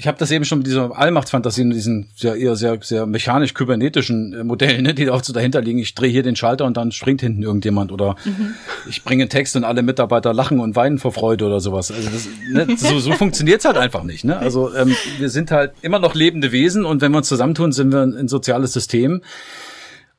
[0.00, 3.52] ich habe das eben schon mit dieser Allmachtsfantasie in diesen sehr eher sehr sehr mechanisch
[3.52, 5.78] kybernetischen äh, Modellen, ne, die auch so dahinter liegen.
[5.78, 8.54] Ich drehe hier den Schalter und dann springt hinten irgendjemand oder mhm.
[8.88, 11.92] ich bringe einen Text und alle Mitarbeiter lachen und weinen vor Freude oder sowas.
[11.92, 14.24] Also das, ne, so, so funktioniert's halt einfach nicht.
[14.24, 14.38] Ne?
[14.38, 17.92] Also ähm, wir sind halt immer noch lebende Wesen und wenn wir uns zusammentun, sind
[17.92, 19.20] wir ein soziales System.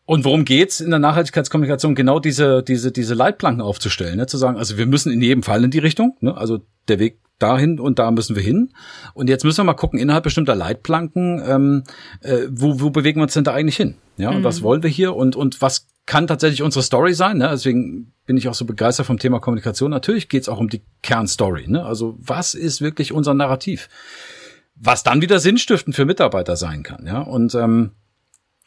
[0.05, 1.95] Und worum geht's in der Nachhaltigkeitskommunikation?
[1.95, 4.27] Genau diese, diese, diese Leitplanken aufzustellen, ne?
[4.27, 6.37] zu sagen, also wir müssen in jedem Fall in die Richtung, ne?
[6.37, 8.73] also der Weg dahin und da müssen wir hin.
[9.13, 11.83] Und jetzt müssen wir mal gucken, innerhalb bestimmter Leitplanken, ähm,
[12.21, 13.95] äh, wo, wo bewegen wir uns denn da eigentlich hin?
[14.17, 14.43] Ja, und mhm.
[14.43, 15.15] was wollen wir hier?
[15.15, 17.37] Und, und was kann tatsächlich unsere Story sein?
[17.37, 17.49] Ne?
[17.49, 19.91] Deswegen bin ich auch so begeistert vom Thema Kommunikation.
[19.91, 21.67] Natürlich geht es auch um die Kernstory.
[21.67, 21.83] Ne?
[21.85, 23.89] Also was ist wirklich unser Narrativ?
[24.75, 27.05] Was dann wieder sinnstiftend für Mitarbeiter sein kann.
[27.05, 27.91] Ja, und ähm,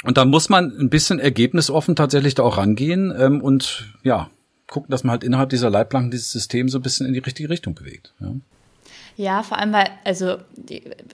[0.05, 4.31] und da muss man ein bisschen ergebnisoffen tatsächlich da auch rangehen ähm, und ja,
[4.69, 7.49] gucken, dass man halt innerhalb dieser Leitplanken dieses System so ein bisschen in die richtige
[7.49, 8.13] Richtung bewegt.
[8.21, 8.35] Ja.
[9.17, 10.39] Ja, vor allem, weil, also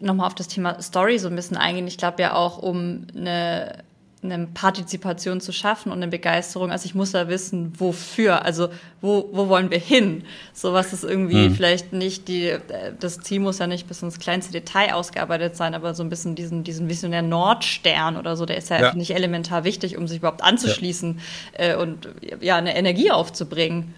[0.01, 1.87] nochmal auf das Thema Story so ein bisschen eingehen.
[1.87, 3.83] Ich glaube ja auch, um eine,
[4.23, 6.71] eine Partizipation zu schaffen und eine Begeisterung.
[6.71, 8.69] Also ich muss da wissen, wofür, also
[9.03, 10.25] wo, wo wollen wir hin?
[10.55, 11.55] So was ist irgendwie hm.
[11.55, 12.57] vielleicht nicht die,
[12.99, 16.35] das Ziel muss ja nicht bis ins kleinste Detail ausgearbeitet sein, aber so ein bisschen
[16.35, 18.95] diesen, diesen visionären Nordstern oder so, der ist ja, ja.
[18.95, 21.21] nicht elementar wichtig, um sich überhaupt anzuschließen
[21.59, 21.65] ja.
[21.65, 22.09] äh, und
[22.41, 23.95] ja, eine Energie aufzubringen.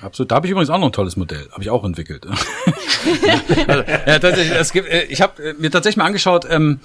[0.00, 0.30] Absolut.
[0.30, 2.26] Da habe ich übrigens auch noch ein tolles Modell, habe ich auch entwickelt.
[3.66, 6.80] also, ja, tatsächlich, es gibt, äh, ich habe äh, mir tatsächlich mal angeschaut, ähm,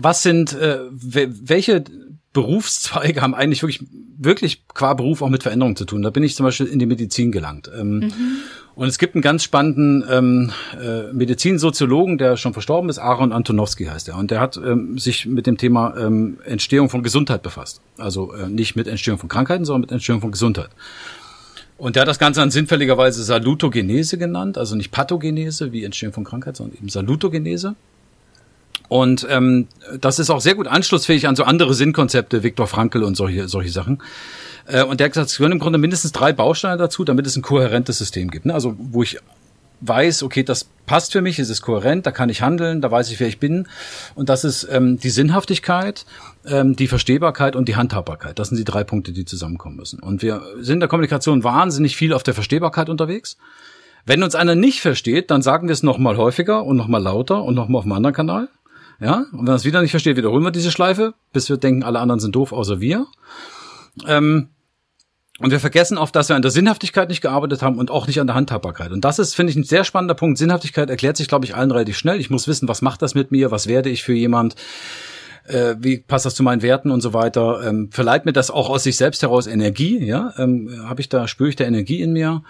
[0.00, 1.84] was sind, äh, welche
[2.32, 3.82] Berufszweige haben eigentlich wirklich,
[4.18, 6.02] wirklich qua Beruf auch mit Veränderungen zu tun.
[6.02, 7.70] Da bin ich zum Beispiel in die Medizin gelangt.
[7.74, 8.12] Ähm, mhm.
[8.74, 13.86] Und es gibt einen ganz spannenden ähm, äh, Medizinsoziologen, der schon verstorben ist, Aaron Antonowski
[13.86, 14.18] heißt er.
[14.18, 17.80] Und der hat ähm, sich mit dem Thema ähm, Entstehung von Gesundheit befasst.
[17.96, 20.68] Also äh, nicht mit Entstehung von Krankheiten, sondern mit Entstehung von Gesundheit.
[21.78, 26.24] Und der hat das Ganze dann sinnfälligerweise Salutogenese genannt, also nicht Pathogenese wie Entstehung von
[26.24, 27.74] Krankheit, sondern eben Salutogenese.
[28.88, 29.66] Und ähm,
[30.00, 33.70] das ist auch sehr gut anschlussfähig an so andere Sinnkonzepte, Viktor Frankl und solche, solche
[33.70, 34.02] Sachen.
[34.66, 37.36] Äh, und der hat gesagt, es gehören im Grunde mindestens drei Bausteine dazu, damit es
[37.36, 38.46] ein kohärentes System gibt.
[38.46, 38.54] Ne?
[38.54, 39.18] Also wo ich
[39.80, 43.10] weiß, okay, das passt für mich, es ist kohärent, da kann ich handeln, da weiß
[43.10, 43.66] ich, wer ich bin.
[44.14, 46.06] Und das ist ähm, die Sinnhaftigkeit,
[46.46, 48.38] ähm, die Verstehbarkeit und die Handhabbarkeit.
[48.38, 50.00] Das sind die drei Punkte, die zusammenkommen müssen.
[50.00, 53.36] Und wir sind in der Kommunikation wahnsinnig viel auf der Verstehbarkeit unterwegs.
[54.04, 57.54] Wenn uns einer nicht versteht, dann sagen wir es nochmal häufiger und nochmal lauter und
[57.54, 58.48] nochmal auf einem anderen Kanal.
[59.00, 61.82] Ja, und wenn er es wieder nicht versteht, wiederholen wir diese Schleife, bis wir denken,
[61.82, 63.06] alle anderen sind doof, außer wir.
[64.06, 64.48] Ähm,
[65.38, 68.20] und wir vergessen oft, dass wir an der Sinnhaftigkeit nicht gearbeitet haben und auch nicht
[68.20, 68.90] an der Handhabbarkeit.
[68.90, 70.38] Und das ist, finde ich, ein sehr spannender Punkt.
[70.38, 72.18] Sinnhaftigkeit erklärt sich, glaube ich, allen relativ schnell.
[72.20, 73.50] Ich muss wissen, was macht das mit mir?
[73.50, 74.54] Was werde ich für jemand?
[75.46, 77.60] Äh, wie passt das zu meinen Werten und so weiter?
[77.66, 80.02] Ähm, verleiht mir das auch aus sich selbst heraus Energie?
[80.02, 82.42] Ja, ähm, habe ich da spüre ich da Energie in mir?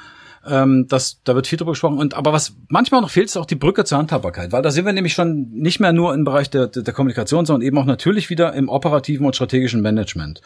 [0.47, 1.99] Ähm, das, da wird viel drüber gesprochen.
[1.99, 4.87] Und aber was manchmal noch fehlt, ist auch die Brücke zur Handhabbarkeit, weil da sind
[4.87, 8.31] wir nämlich schon nicht mehr nur im Bereich der, der Kommunikation, sondern eben auch natürlich
[8.31, 10.41] wieder im operativen und strategischen Management.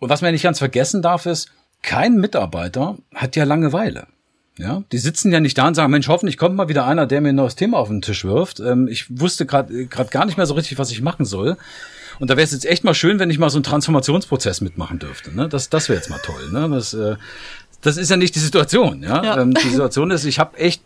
[0.00, 1.50] Und was man nicht ganz vergessen darf, ist,
[1.82, 4.06] kein Mitarbeiter hat ja Langeweile.
[4.56, 7.20] Ja, die sitzen ja nicht da und sagen, Mensch, hoffentlich kommt mal wieder einer, der
[7.20, 8.60] mir ein neues Thema auf den Tisch wirft.
[8.60, 11.56] Ähm, ich wusste gerade gerade gar nicht mehr so richtig, was ich machen soll.
[12.20, 15.00] Und da wäre es jetzt echt mal schön, wenn ich mal so einen Transformationsprozess mitmachen
[15.00, 15.34] dürfte.
[15.34, 15.48] Ne?
[15.48, 16.50] Das, das wäre jetzt mal toll.
[16.52, 16.68] Ne?
[16.70, 17.16] Das, äh,
[17.82, 19.02] das ist ja nicht die Situation.
[19.02, 19.40] Ja, ja.
[19.40, 20.82] Ähm, die Situation ist, ich habe echt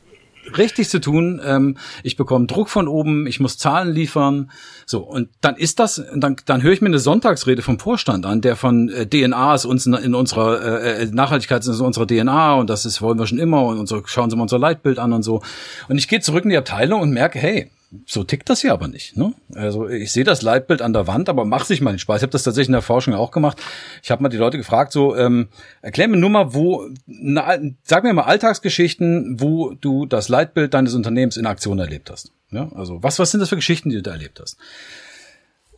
[0.57, 1.41] richtig zu tun.
[1.45, 4.51] Ähm, ich bekomme Druck von oben, ich muss Zahlen liefern.
[4.91, 8.41] So, und dann ist das, dann, dann höre ich mir eine Sonntagsrede vom Vorstand an,
[8.41, 12.71] der von äh, DNA ist uns in, unserer äh, äh Nachhaltigkeit ist unserer DNA und
[12.71, 15.23] das ist, wollen wir schon immer und so, schauen Sie mal unser Leitbild an und
[15.23, 15.43] so.
[15.91, 17.71] Und ich gehe zurück in die Abteilung und merke, hey,
[18.07, 19.15] so tickt das hier aber nicht.
[19.15, 19.35] Ne?
[19.55, 22.19] Also ich sehe das Leitbild an der Wand, aber mach sich mal den Spaß.
[22.19, 23.61] Ich habe das tatsächlich in der Forschung auch gemacht.
[24.03, 25.49] Ich habe mal die Leute gefragt, so ähm,
[25.83, 30.95] erklär mir nur mal, wo, na, sag mir mal Alltagsgeschichten, wo du das Leitbild deines
[30.95, 32.33] Unternehmens in Aktion erlebt hast.
[32.51, 32.71] Ja?
[32.75, 34.57] Also was, was sind das für Geschichten, die du da erlebt hast?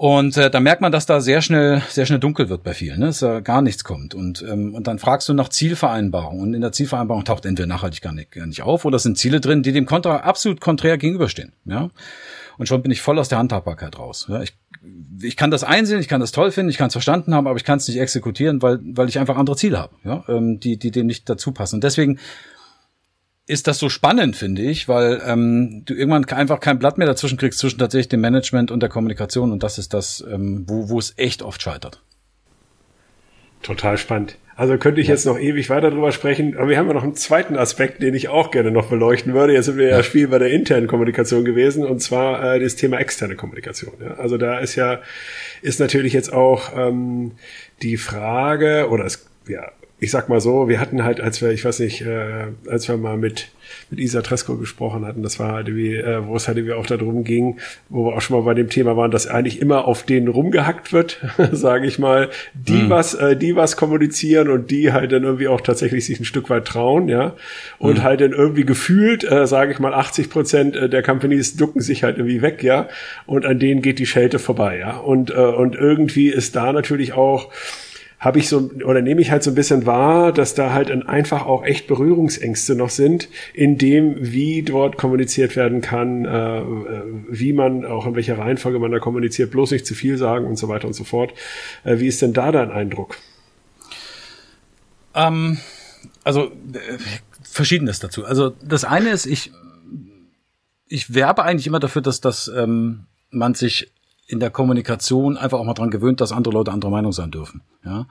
[0.00, 3.00] Und äh, da merkt man, dass da sehr schnell, sehr schnell dunkel wird bei vielen,
[3.00, 3.06] ne?
[3.08, 4.14] dass da gar nichts kommt.
[4.14, 6.40] Und, ähm, und dann fragst du nach Zielvereinbarung.
[6.40, 9.42] Und in der Zielvereinbarung taucht entweder nachhaltig gar nicht, gar nicht auf oder sind Ziele
[9.42, 11.52] drin, die dem kontra, absolut konträr gegenüberstehen.
[11.66, 11.90] Ja?
[12.56, 14.24] Und schon bin ich voll aus der Handhabbarkeit raus.
[14.30, 14.40] Ja?
[14.40, 14.56] Ich,
[15.20, 17.58] ich kann das einsehen, ich kann das toll finden, ich kann es verstanden haben, aber
[17.58, 20.24] ich kann es nicht exekutieren, weil, weil ich einfach andere Ziele habe, ja?
[20.28, 21.74] ähm, die, die dem nicht dazu passen.
[21.74, 22.18] Und deswegen
[23.50, 27.36] ist das so spannend, finde ich, weil ähm, du irgendwann einfach kein Blatt mehr dazwischen
[27.36, 30.98] kriegst zwischen tatsächlich dem Management und der Kommunikation und das ist das, ähm, wo, wo
[30.98, 32.00] es echt oft scheitert.
[33.62, 34.36] Total spannend.
[34.56, 35.14] Also könnte ich ja.
[35.14, 38.14] jetzt noch ewig weiter drüber sprechen, aber wir haben ja noch einen zweiten Aspekt, den
[38.14, 39.54] ich auch gerne noch beleuchten würde.
[39.54, 42.76] Jetzt sind wir ja, ja Spiel bei der internen Kommunikation gewesen und zwar äh, das
[42.76, 43.94] Thema externe Kommunikation.
[44.00, 44.14] Ja?
[44.14, 45.00] Also da ist ja
[45.62, 47.32] ist natürlich jetzt auch ähm,
[47.82, 51.62] die Frage oder es ja ich sag mal so, wir hatten halt, als wir, ich
[51.62, 53.48] weiß nicht, äh, als wir mal mit,
[53.90, 56.86] mit Isa Tresco gesprochen hatten, das war halt wie, äh, wo es halt irgendwie auch
[56.86, 57.58] darum ging,
[57.90, 60.94] wo wir auch schon mal bei dem Thema waren, dass eigentlich immer auf denen rumgehackt
[60.94, 61.20] wird,
[61.52, 62.90] sage ich mal, die mhm.
[62.90, 66.48] was, äh, die was kommunizieren und die halt dann irgendwie auch tatsächlich sich ein Stück
[66.48, 67.34] weit trauen, ja,
[67.78, 68.02] und mhm.
[68.02, 72.16] halt dann irgendwie gefühlt, äh, sage ich mal, 80 Prozent der Companies ducken sich halt
[72.16, 72.88] irgendwie weg, ja,
[73.26, 77.12] und an denen geht die Schelte vorbei, ja, und äh, und irgendwie ist da natürlich
[77.12, 77.50] auch
[78.20, 81.46] habe ich so oder nehme ich halt so ein bisschen wahr, dass da halt einfach
[81.46, 87.54] auch echt Berührungsängste noch sind, in dem, wie dort kommuniziert werden kann, äh, äh, wie
[87.54, 90.68] man auch in welcher Reihenfolge man da kommuniziert, bloß nicht zu viel sagen und so
[90.68, 91.32] weiter und so fort.
[91.82, 93.16] Äh, wie ist denn da dein Eindruck?
[95.14, 95.56] Ähm,
[96.22, 96.98] also äh,
[97.42, 98.26] verschiedenes dazu.
[98.26, 99.50] Also das eine ist, ich
[100.90, 103.90] ich werbe eigentlich immer dafür, dass das ähm, man sich
[104.30, 107.62] in der Kommunikation einfach auch mal dran gewöhnt, dass andere Leute anderer Meinung sein dürfen.
[107.84, 108.06] Ja?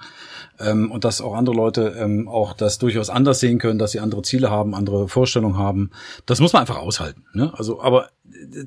[0.60, 4.02] Ähm, und dass auch andere Leute ähm, auch das durchaus anders sehen können, dass sie
[4.02, 5.92] andere Ziele haben, andere Vorstellungen haben.
[6.26, 7.24] Das muss man einfach aushalten.
[7.34, 7.54] Ne?
[7.56, 8.10] Also, aber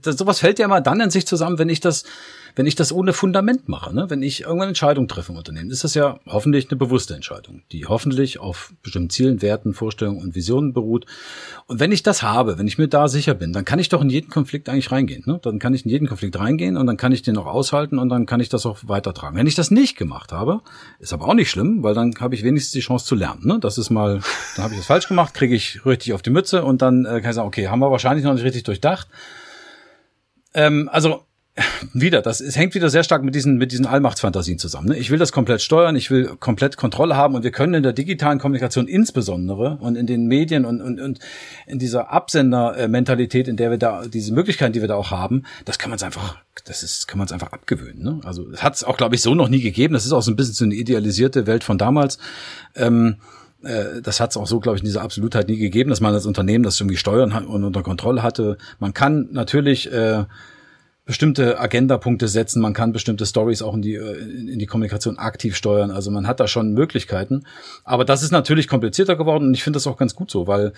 [0.02, 2.04] das, sowas fällt ja immer dann in sich zusammen, wenn ich das
[2.54, 4.10] wenn ich das ohne Fundament mache, ne?
[4.10, 7.86] wenn ich irgendwann Entscheidungen treffe im Unternehmen, ist das ja hoffentlich eine bewusste Entscheidung, die
[7.86, 11.06] hoffentlich auf bestimmten Zielen, Werten, Vorstellungen und Visionen beruht.
[11.66, 14.02] Und wenn ich das habe, wenn ich mir da sicher bin, dann kann ich doch
[14.02, 15.22] in jeden Konflikt eigentlich reingehen.
[15.26, 15.40] Ne?
[15.42, 18.08] Dann kann ich in jeden Konflikt reingehen und dann kann ich den auch aushalten und
[18.08, 19.36] dann kann ich das auch weitertragen.
[19.36, 20.60] Wenn ich das nicht gemacht habe,
[20.98, 23.46] ist aber auch nicht schlimm, weil dann habe ich wenigstens die Chance zu lernen.
[23.46, 23.58] Ne?
[23.60, 24.20] Das ist mal,
[24.56, 27.20] dann habe ich das falsch gemacht, kriege ich richtig auf die Mütze und dann äh,
[27.20, 29.08] kann ich sagen, okay, haben wir wahrscheinlich noch nicht richtig durchdacht.
[30.54, 31.24] Ähm, also
[31.92, 34.88] wieder, das es hängt wieder sehr stark mit diesen, mit diesen Allmachtsfantasien zusammen.
[34.88, 34.96] Ne?
[34.96, 37.92] Ich will das komplett steuern, ich will komplett Kontrolle haben und wir können in der
[37.92, 41.18] digitalen Kommunikation insbesondere und in den Medien und, und, und
[41.66, 45.78] in dieser Absendermentalität, in der wir da, diese Möglichkeiten, die wir da auch haben, das
[45.78, 48.02] kann man es einfach, das ist, kann man es einfach abgewöhnen.
[48.02, 48.20] Ne?
[48.24, 49.92] Also hat es auch, glaube ich, so noch nie gegeben.
[49.92, 52.16] Das ist auch so ein bisschen so eine idealisierte Welt von damals.
[52.76, 53.16] Ähm,
[53.64, 56.14] äh, das hat es auch so, glaube ich, in dieser Absolutheit nie gegeben, dass man
[56.14, 58.58] als Unternehmen das irgendwie steuern und unter Kontrolle hatte.
[58.78, 60.24] Man kann natürlich äh,
[61.04, 64.18] bestimmte Agendapunkte setzen, man kann bestimmte Stories auch in die, äh,
[64.52, 65.90] in die Kommunikation aktiv steuern.
[65.90, 67.44] Also man hat da schon Möglichkeiten.
[67.84, 70.72] Aber das ist natürlich komplizierter geworden und ich finde das auch ganz gut so, weil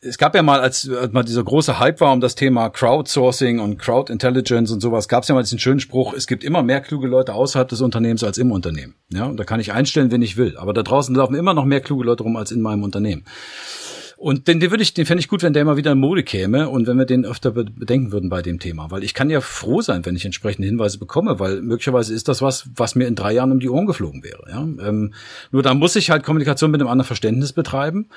[0.00, 3.60] es gab ja mal, als, als mal dieser große Hype war um das Thema Crowdsourcing
[3.60, 6.62] und Crowd Intelligence und sowas, gab es ja mal diesen schönen Spruch, es gibt immer
[6.62, 8.94] mehr kluge Leute außerhalb des Unternehmens als im Unternehmen.
[9.12, 10.56] Ja, und da kann ich einstellen, wenn ich will.
[10.58, 13.24] Aber da draußen laufen immer noch mehr kluge Leute rum als in meinem Unternehmen.
[14.18, 16.22] Und den, den würde ich, den fände ich gut, wenn der mal wieder in Mode
[16.22, 18.90] käme und wenn wir den öfter bedenken würden bei dem Thema.
[18.90, 22.40] Weil ich kann ja froh sein, wenn ich entsprechende Hinweise bekomme, weil möglicherweise ist das
[22.40, 24.42] was, was mir in drei Jahren um die Ohren geflogen wäre.
[24.48, 24.62] Ja?
[24.88, 25.12] Ähm,
[25.52, 28.08] nur da muss ich halt Kommunikation mit einem anderen Verständnis betreiben.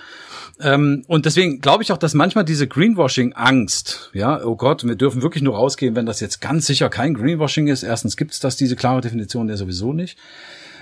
[0.62, 5.22] Ähm, und deswegen glaube ich auch, dass manchmal diese Greenwashing-Angst, ja, oh Gott, wir dürfen
[5.22, 7.84] wirklich nur rausgehen, wenn das jetzt ganz sicher kein Greenwashing ist.
[7.84, 10.18] Erstens gibt es das, diese klare Definition ja sowieso nicht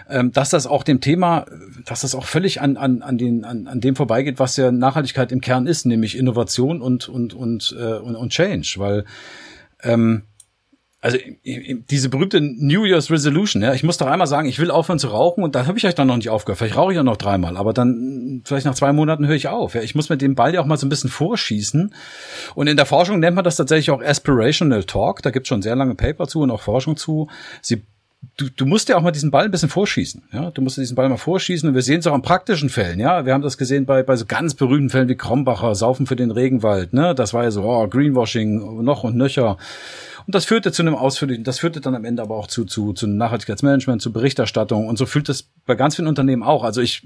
[0.09, 1.45] ähm, dass das auch dem Thema,
[1.85, 5.31] dass das auch völlig an, an, an, den, an, an dem vorbeigeht, was ja Nachhaltigkeit
[5.31, 9.05] im Kern ist, nämlich Innovation und, und, und, äh, und, und Change, weil
[9.83, 10.23] ähm,
[10.99, 14.97] also diese berühmte New Year's Resolution, ja, ich muss doch einmal sagen, ich will aufhören
[14.97, 16.57] zu rauchen und dann habe ich euch dann noch nicht aufgehört.
[16.57, 19.75] Vielleicht rauche ich ja noch dreimal, aber dann vielleicht nach zwei Monaten höre ich auf.
[19.75, 21.93] Ja, ich muss mit dem Ball ja auch mal so ein bisschen vorschießen.
[22.55, 25.21] Und in der Forschung nennt man das tatsächlich auch Aspirational Talk.
[25.21, 27.29] Da gibt es schon sehr lange Paper zu und auch Forschung zu.
[27.61, 27.83] Sie
[28.38, 30.23] Du, du musst ja auch mal diesen Ball ein bisschen vorschießen.
[30.32, 31.69] Ja, du musst diesen Ball mal vorschießen.
[31.69, 32.99] Und wir sehen es auch an praktischen Fällen.
[32.99, 36.15] Ja, wir haben das gesehen bei, bei so ganz berühmten Fällen wie Krombacher, Saufen für
[36.15, 36.93] den Regenwald.
[36.93, 39.58] Ne, das war ja so oh, Greenwashing noch und nöcher.
[40.25, 42.93] Und das führte zu einem ausführlichen, das führte dann am Ende aber auch zu, zu,
[42.93, 44.88] zu Nachhaltigkeitsmanagement, zu Berichterstattung.
[44.88, 46.63] Und so fühlt das bei ganz vielen Unternehmen auch.
[46.63, 47.01] Also ich,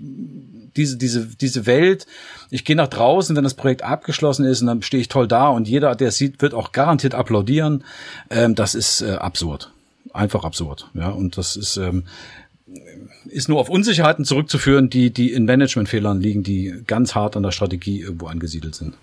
[0.75, 2.07] diese, diese, diese Welt,
[2.49, 5.49] ich gehe nach draußen, wenn das Projekt abgeschlossen ist und dann stehe ich toll da
[5.49, 7.83] und jeder, der es sieht, wird auch garantiert applaudieren.
[8.29, 9.71] Ähm, das ist äh, absurd.
[10.13, 10.89] Einfach absurd.
[10.93, 12.03] Ja, und das ist, ähm,
[13.25, 17.51] ist nur auf Unsicherheiten zurückzuführen, die, die in Managementfehlern liegen, die ganz hart an der
[17.51, 18.95] Strategie irgendwo angesiedelt sind.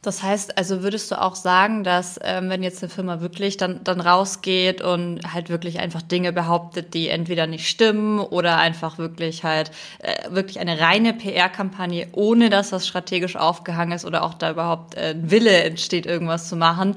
[0.00, 3.82] Das heißt, also würdest du auch sagen, dass ähm, wenn jetzt eine Firma wirklich dann,
[3.82, 9.42] dann rausgeht und halt wirklich einfach Dinge behauptet, die entweder nicht stimmen oder einfach wirklich
[9.42, 14.52] halt äh, wirklich eine reine PR-Kampagne, ohne dass das strategisch aufgehangen ist oder auch da
[14.52, 16.94] überhaupt äh, ein Wille entsteht, irgendwas zu machen,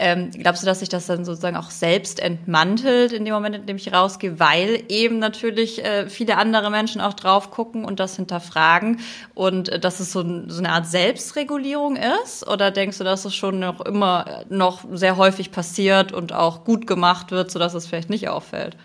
[0.00, 3.66] ähm, glaubst du, dass sich das dann sozusagen auch selbst entmantelt in dem Moment, in
[3.66, 8.16] dem ich rausgehe, weil eben natürlich äh, viele andere Menschen auch drauf gucken und das
[8.16, 9.00] hinterfragen
[9.34, 12.48] und äh, dass es so, so eine Art Selbstregulierung ist?
[12.48, 16.86] Oder denkst du, dass es schon noch immer noch sehr häufig passiert und auch gut
[16.86, 18.78] gemacht wird, sodass es vielleicht nicht auffällt?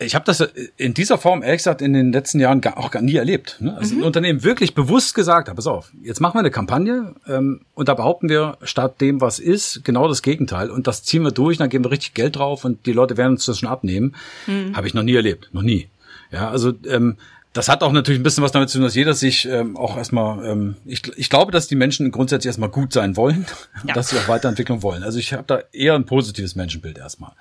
[0.00, 0.40] Ich habe das
[0.76, 3.56] in dieser Form, ehrlich gesagt, in den letzten Jahren gar, auch gar nie erlebt.
[3.60, 3.76] Ne?
[3.76, 4.02] Also mhm.
[4.02, 7.88] ein Unternehmen wirklich bewusst gesagt hat, pass auf, jetzt machen wir eine Kampagne ähm, und
[7.88, 10.70] da behaupten wir statt dem, was ist, genau das Gegenteil.
[10.70, 13.32] Und das ziehen wir durch, dann geben wir richtig Geld drauf und die Leute werden
[13.32, 14.14] uns das schon abnehmen.
[14.46, 14.76] Mhm.
[14.76, 15.88] Habe ich noch nie erlebt, noch nie.
[16.30, 17.16] Ja, also ähm,
[17.52, 19.96] das hat auch natürlich ein bisschen was damit zu tun, dass jeder sich ähm, auch
[19.96, 23.46] erstmal, ähm, ich, ich glaube, dass die Menschen grundsätzlich erstmal gut sein wollen
[23.84, 23.94] ja.
[23.94, 25.02] dass sie auch Weiterentwicklung wollen.
[25.02, 27.32] Also ich habe da eher ein positives Menschenbild erstmal.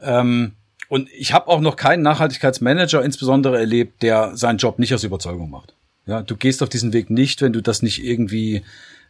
[0.00, 0.52] Ähm,
[0.88, 5.50] und ich habe auch noch keinen Nachhaltigkeitsmanager insbesondere erlebt, der seinen Job nicht aus Überzeugung
[5.50, 5.74] macht.
[6.06, 8.62] Ja, du gehst auf diesen Weg nicht, wenn du das nicht irgendwie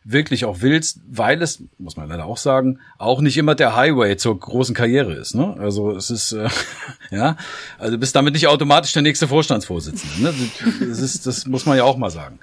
[0.09, 4.17] wirklich auch willst, weil es, muss man leider auch sagen, auch nicht immer der Highway
[4.17, 5.35] zur großen Karriere ist.
[5.35, 5.57] Ne?
[5.59, 6.49] Also es ist, äh,
[7.11, 7.37] ja,
[7.77, 10.23] also du bist damit nicht automatisch der nächste Vorstandsvorsitzende.
[10.23, 10.35] Ne?
[10.89, 12.39] Das, ist, das muss man ja auch mal sagen.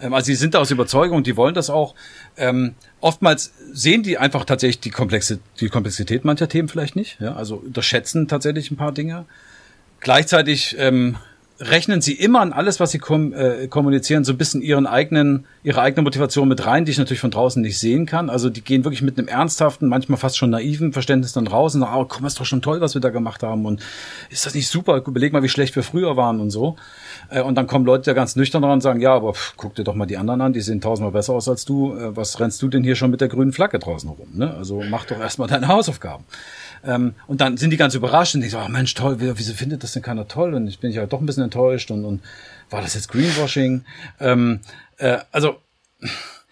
[0.00, 1.94] Ähm, also sie sind da aus Überzeugung, die wollen das auch.
[2.36, 7.18] Ähm, oftmals sehen die einfach tatsächlich die, Komplexe, die Komplexität mancher Themen vielleicht nicht.
[7.18, 7.34] Ja?
[7.34, 9.24] Also unterschätzen tatsächlich ein paar Dinge.
[10.00, 11.16] Gleichzeitig ähm,
[11.60, 15.46] rechnen sie immer an alles, was sie kom äh, kommunizieren, so ein bisschen ihren eigenen,
[15.66, 18.30] ihre eigene Motivation mit rein, die ich natürlich von draußen nicht sehen kann.
[18.30, 21.80] Also die gehen wirklich mit einem ernsthaften, manchmal fast schon naiven Verständnis dann raus und
[21.80, 23.82] sagen, oh, komm, ist doch schon toll, was wir da gemacht haben und
[24.30, 25.02] ist das nicht super?
[25.04, 26.76] Überleg mal, wie schlecht wir früher waren und so.
[27.30, 29.74] Äh, und dann kommen Leute ja ganz nüchtern dran und sagen, ja, aber pff, guck
[29.74, 31.96] dir doch mal die anderen an, die sehen tausendmal besser aus als du.
[31.96, 34.28] Äh, was rennst du denn hier schon mit der grünen Flagge draußen rum?
[34.34, 34.54] Ne?
[34.54, 36.22] Also mach doch erstmal deine Hausaufgaben.
[36.84, 39.82] Ähm, und dann sind die ganz überrascht und denken so, oh Mensch, toll, wieso findet
[39.82, 40.54] das denn keiner toll?
[40.54, 42.22] Und ich bin ja halt doch ein bisschen enttäuscht und, und
[42.70, 43.84] war das jetzt Greenwashing?
[44.20, 44.60] Ähm,
[44.98, 45.58] äh, also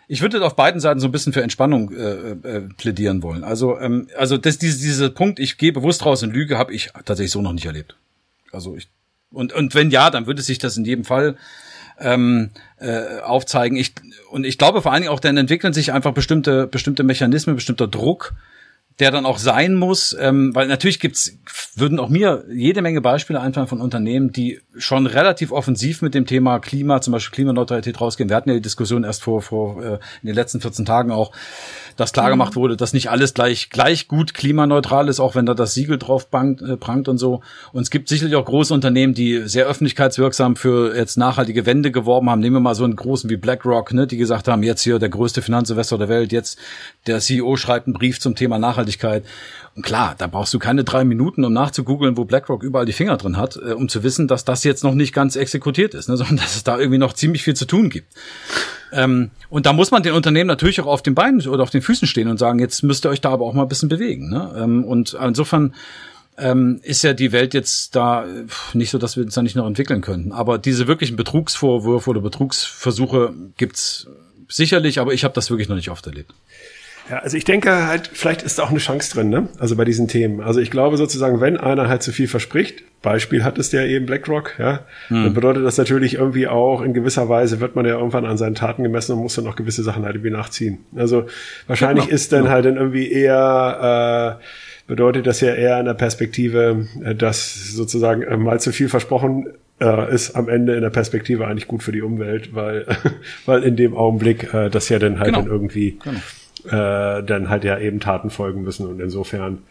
[0.06, 3.42] ich würde auf beiden Seiten so ein bisschen für Entspannung äh, äh, plädieren wollen.
[3.44, 6.90] Also, ähm, also das, diese, dieser Punkt, ich gehe bewusst raus und lüge, habe ich
[7.04, 7.96] tatsächlich so noch nicht erlebt.
[8.52, 8.88] Also ich
[9.30, 11.36] und und wenn ja, dann würde sich das in jedem Fall
[11.98, 13.76] ähm, äh, aufzeigen.
[13.76, 13.94] Ich
[14.30, 17.88] und ich glaube vor allen Dingen auch, dann entwickeln sich einfach bestimmte bestimmte Mechanismen, bestimmter
[17.88, 18.34] Druck,
[19.00, 21.36] der dann auch sein muss, ähm, weil natürlich gibt's,
[21.74, 26.26] würden auch mir jede Menge Beispiele einfallen von Unternehmen, die schon relativ offensiv mit dem
[26.26, 28.28] Thema Klima, zum Beispiel Klimaneutralität rausgehen.
[28.28, 31.32] Wir hatten ja die Diskussion erst vor, vor äh, in den letzten 14 Tagen auch,
[31.96, 32.60] dass klar gemacht mhm.
[32.60, 36.28] wurde, dass nicht alles gleich, gleich gut klimaneutral ist, auch wenn da das Siegel drauf
[36.28, 37.40] bangt, äh, prangt und so.
[37.72, 42.30] Und es gibt sicherlich auch große Unternehmen, die sehr öffentlichkeitswirksam für jetzt nachhaltige Wende geworben
[42.30, 42.40] haben.
[42.40, 45.08] Nehmen wir mal so einen großen wie BlackRock, ne, die gesagt haben, jetzt hier der
[45.08, 46.58] größte Finanzinvestor der Welt, jetzt
[47.06, 49.24] der CEO schreibt einen Brief zum Thema Nachhaltigkeit.
[49.76, 53.16] Und klar, da brauchst du keine drei Minuten, um nachzugoogeln, wo BlackRock überall die Finger
[53.16, 56.16] drin hat, äh, um zu wissen, dass das jetzt noch nicht ganz exekutiert ist, ne,
[56.18, 58.12] sondern dass es da irgendwie noch ziemlich viel zu tun gibt.
[58.94, 61.82] Ähm, und da muss man den Unternehmen natürlich auch auf den Beinen oder auf den
[61.82, 64.30] Füßen stehen und sagen, jetzt müsst ihr euch da aber auch mal ein bisschen bewegen.
[64.30, 64.54] Ne?
[64.56, 65.74] Ähm, und insofern
[66.38, 68.26] ähm, ist ja die Welt jetzt da
[68.72, 70.32] nicht so, dass wir uns da nicht noch entwickeln könnten.
[70.32, 74.06] Aber diese wirklichen Betrugsvorwürfe oder Betrugsversuche gibt's
[74.48, 76.32] sicherlich, aber ich habe das wirklich noch nicht oft erlebt.
[77.10, 79.48] Ja, also ich denke halt, vielleicht ist da auch eine Chance drin, ne?
[79.58, 80.40] Also bei diesen Themen.
[80.40, 84.06] Also ich glaube sozusagen, wenn einer halt zu viel verspricht, Beispiel hat es der eben
[84.06, 85.24] BlackRock, ja, hm.
[85.24, 88.54] dann bedeutet das natürlich irgendwie auch, in gewisser Weise wird man ja irgendwann an seinen
[88.54, 90.78] Taten gemessen und muss dann auch gewisse Sachen halt irgendwie nachziehen.
[90.96, 91.26] Also
[91.66, 92.14] wahrscheinlich genau.
[92.14, 97.14] ist dann halt dann irgendwie eher, äh, bedeutet das ja eher in der Perspektive, äh,
[97.14, 101.68] dass sozusagen äh, mal zu viel versprochen äh, ist am Ende in der Perspektive eigentlich
[101.68, 102.86] gut für die Umwelt, weil,
[103.44, 105.42] weil in dem Augenblick äh, das ja dann halt genau.
[105.42, 106.20] dann irgendwie genau
[106.66, 109.62] äh, dann halt ja eben Taten folgen müssen und insofern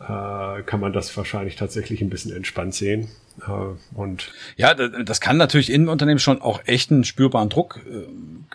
[0.00, 3.08] äh, kann man das wahrscheinlich tatsächlich ein bisschen entspannt sehen.
[3.46, 8.06] Äh, und ja, das kann natürlich im Unternehmen schon auch echt einen spürbaren Druck äh,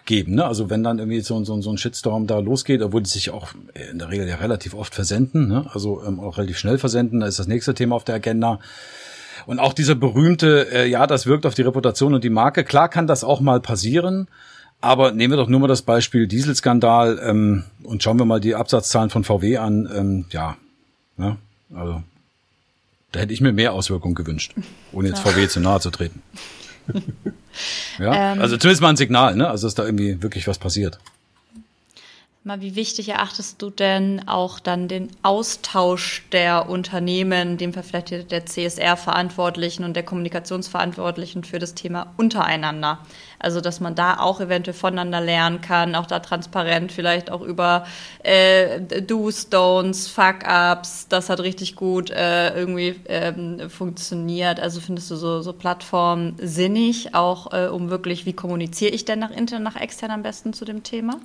[0.06, 0.36] geben.
[0.36, 0.46] Ne?
[0.46, 3.50] Also wenn dann irgendwie so, so, so ein Shitstorm da losgeht, obwohl die sich auch
[3.92, 5.66] in der Regel ja relativ oft versenden, ne?
[5.74, 8.60] also ähm, auch relativ schnell versenden, da ist das nächste Thema auf der Agenda.
[9.46, 12.66] Und auch dieser berühmte, äh, ja, das wirkt auf die Reputation und die Marke.
[12.66, 14.28] Klar kann das auch mal passieren.
[14.80, 18.56] Aber nehmen wir doch nur mal das Beispiel Dieselskandal ähm, und schauen wir mal die
[18.56, 19.90] Absatzzahlen von VW an.
[19.94, 20.58] Ähm, ja,
[21.18, 21.38] Ne?
[21.76, 22.04] Also
[23.12, 24.54] da hätte ich mir mehr Auswirkungen gewünscht,
[24.92, 26.22] ohne jetzt VW zu nahe zu treten.
[28.00, 29.50] ja, ähm, also zumindest mal ein Signal, ne?
[29.50, 31.00] Also dass da irgendwie wirklich was passiert.
[32.48, 38.46] Mal, wie wichtig erachtest du denn auch dann den Austausch der Unternehmen, dem vielleicht der
[38.46, 43.00] CSR-Verantwortlichen und der Kommunikationsverantwortlichen für das Thema untereinander?
[43.38, 47.86] Also, dass man da auch eventuell voneinander lernen kann, auch da transparent vielleicht auch über
[48.24, 54.62] äh, Do's, Don'ts, Fuck-Ups, das hat richtig gut äh, irgendwie ähm, funktioniert.
[54.62, 59.20] Also findest du so, so Plattformen sinnig, auch äh, um wirklich, wie kommuniziere ich denn
[59.20, 61.20] nach intern, nach extern am besten zu dem Thema?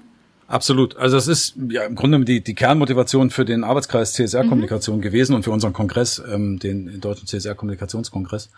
[0.52, 0.98] Absolut.
[0.98, 5.00] Also es ist ja im Grunde die, die Kernmotivation für den Arbeitskreis CSR-Kommunikation mhm.
[5.00, 8.50] gewesen und für unseren Kongress, ähm, den deutschen CSR-Kommunikationskongress,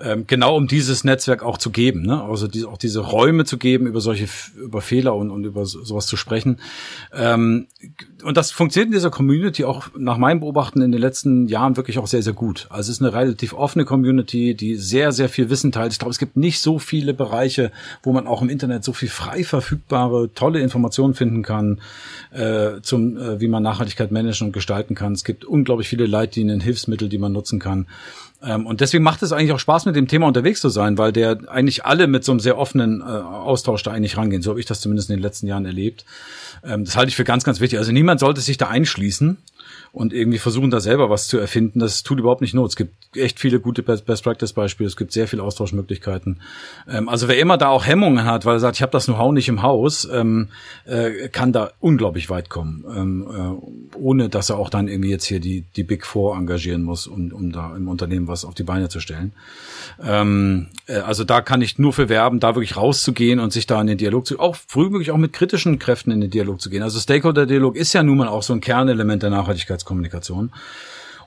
[0.00, 2.24] ähm, genau um dieses Netzwerk auch zu geben, ne?
[2.24, 6.08] also die, auch diese Räume zu geben, über solche über Fehler und, und über sowas
[6.08, 6.58] zu sprechen.
[7.14, 7.68] Ähm,
[8.24, 12.00] und das funktioniert in dieser Community auch nach meinem Beobachten in den letzten Jahren wirklich
[12.00, 12.66] auch sehr, sehr gut.
[12.68, 15.92] Also es ist eine relativ offene Community, die sehr, sehr viel Wissen teilt.
[15.92, 17.70] Ich glaube, es gibt nicht so viele Bereiche,
[18.02, 21.80] wo man auch im Internet so viel frei verfügbare, tolle Informationen finden kann,
[22.32, 25.12] äh, zum, äh, wie man Nachhaltigkeit managen und gestalten kann.
[25.12, 27.86] Es gibt unglaublich viele Leitlinien, Hilfsmittel, die man nutzen kann.
[28.42, 31.12] Ähm, und deswegen macht es eigentlich auch Spaß, mit dem Thema unterwegs zu sein, weil
[31.12, 34.42] der eigentlich alle mit so einem sehr offenen äh, Austausch da eigentlich rangehen.
[34.42, 36.04] So habe ich das zumindest in den letzten Jahren erlebt.
[36.64, 37.78] Ähm, das halte ich für ganz, ganz wichtig.
[37.78, 39.38] Also niemand sollte sich da einschließen
[39.92, 41.80] und irgendwie versuchen, da selber was zu erfinden.
[41.80, 42.70] Das tut überhaupt nicht Not.
[42.70, 44.86] Es gibt echt viele gute Best-Practice-Beispiele.
[44.86, 46.40] Es gibt sehr viele Austauschmöglichkeiten.
[46.88, 49.32] Ähm, also wer immer da auch Hemmungen hat, weil er sagt, ich habe das Know-how
[49.32, 50.48] nicht im Haus, ähm,
[50.84, 53.26] äh, kann da unglaublich weit kommen, ähm,
[53.92, 57.06] äh, ohne dass er auch dann irgendwie jetzt hier die, die Big Four engagieren muss,
[57.06, 59.32] um, um da im Unternehmen was auf die Beine zu stellen.
[60.02, 63.80] Ähm, äh, also da kann ich nur für werben, da wirklich rauszugehen und sich da
[63.80, 66.70] in den Dialog zu, auch früh wirklich auch mit kritischen Kräften in den Dialog zu
[66.70, 66.82] gehen.
[66.82, 69.30] Also Stakeholder-Dialog ist ja nun mal auch so ein Kernelement der
[69.78, 70.52] Nachhaltigkeitskommunikation.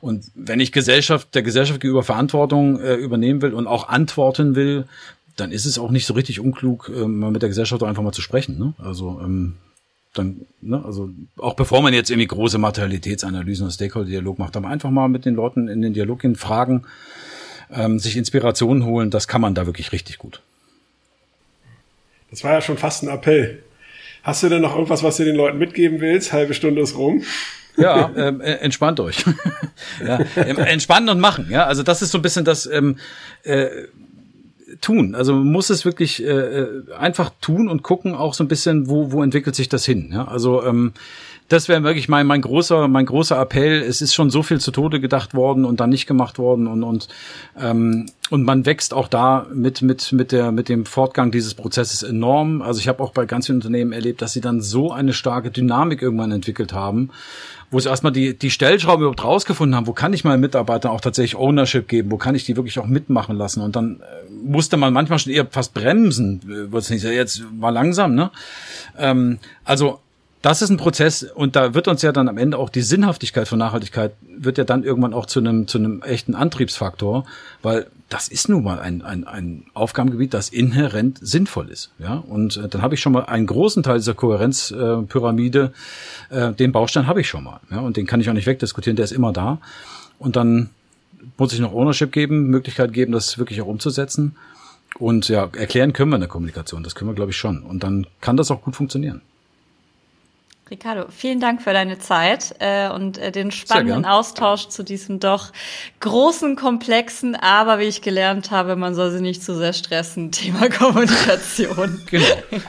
[0.01, 4.85] Und wenn ich Gesellschaft, der Gesellschaft gegenüber Verantwortung äh, übernehmen will und auch antworten will,
[5.35, 8.11] dann ist es auch nicht so richtig unklug, äh, mal mit der Gesellschaft einfach mal
[8.11, 8.57] zu sprechen.
[8.57, 8.73] Ne?
[8.79, 9.57] Also ähm,
[10.13, 14.89] dann, ne, also auch bevor man jetzt irgendwie große Materialitätsanalysen und Stakeholder-Dialog macht, aber einfach
[14.89, 16.83] mal mit den Leuten in den Dialog gehen, fragen,
[17.71, 20.41] ähm, sich Inspirationen holen, das kann man da wirklich richtig gut.
[22.29, 23.61] Das war ja schon fast ein Appell.
[24.23, 26.31] Hast du denn noch irgendwas, was du den Leuten mitgeben willst?
[26.31, 27.23] Halbe Stunde ist rum.
[27.77, 29.23] Ja, ähm, äh, entspannt euch.
[30.05, 31.47] ja, ähm, entspannen und machen.
[31.49, 32.97] Ja, also das ist so ein bisschen das ähm,
[33.43, 33.67] äh,
[34.81, 35.15] tun.
[35.15, 38.89] Also man muss es wirklich äh, äh einfach tun und gucken auch so ein bisschen,
[38.89, 40.09] wo wo entwickelt sich das hin.
[40.13, 40.93] Ja, also ähm,
[41.51, 43.81] das wäre wirklich mein, mein großer, mein großer Appell.
[43.81, 46.83] Es ist schon so viel zu Tode gedacht worden und dann nicht gemacht worden und,
[46.83, 47.09] und,
[47.59, 52.03] ähm, und man wächst auch da mit, mit, mit der, mit dem Fortgang dieses Prozesses
[52.03, 52.61] enorm.
[52.61, 55.51] Also ich habe auch bei ganz vielen Unternehmen erlebt, dass sie dann so eine starke
[55.51, 57.09] Dynamik irgendwann entwickelt haben,
[57.71, 61.01] wo sie erstmal die, die Stellschrauben überhaupt rausgefunden haben, wo kann ich meinen Mitarbeitern auch
[61.01, 63.61] tatsächlich Ownership geben, wo kann ich die wirklich auch mitmachen lassen.
[63.61, 67.43] Und dann äh, musste man manchmal schon eher fast bremsen, äh, wird es nicht, jetzt
[67.59, 68.29] war langsam, ne?
[68.99, 69.99] Ähm, also
[70.41, 73.47] das ist ein Prozess und da wird uns ja dann am Ende auch die Sinnhaftigkeit
[73.47, 77.25] von Nachhaltigkeit wird ja dann irgendwann auch zu einem zu einem echten Antriebsfaktor,
[77.61, 81.91] weil das ist nun mal ein, ein, ein Aufgabengebiet, das inhärent sinnvoll ist.
[81.97, 85.71] Ja, und äh, dann habe ich schon mal einen großen Teil dieser Kohärenzpyramide,
[86.29, 87.61] äh, äh, den Baustein habe ich schon mal.
[87.71, 89.59] Ja, und den kann ich auch nicht wegdiskutieren, der ist immer da.
[90.19, 90.69] Und dann
[91.37, 94.35] muss ich noch Ownership geben, Möglichkeit geben, das wirklich auch umzusetzen.
[94.99, 97.63] Und ja, erklären können wir in der Kommunikation, das können wir, glaube ich, schon.
[97.63, 99.21] Und dann kann das auch gut funktionieren.
[100.71, 105.51] Ricardo, vielen Dank für deine Zeit äh, und äh, den spannenden Austausch zu diesem doch
[105.99, 110.69] großen, komplexen, aber wie ich gelernt habe, man soll sie nicht zu sehr stressen, Thema
[110.69, 112.01] Kommunikation.
[112.09, 112.25] genau.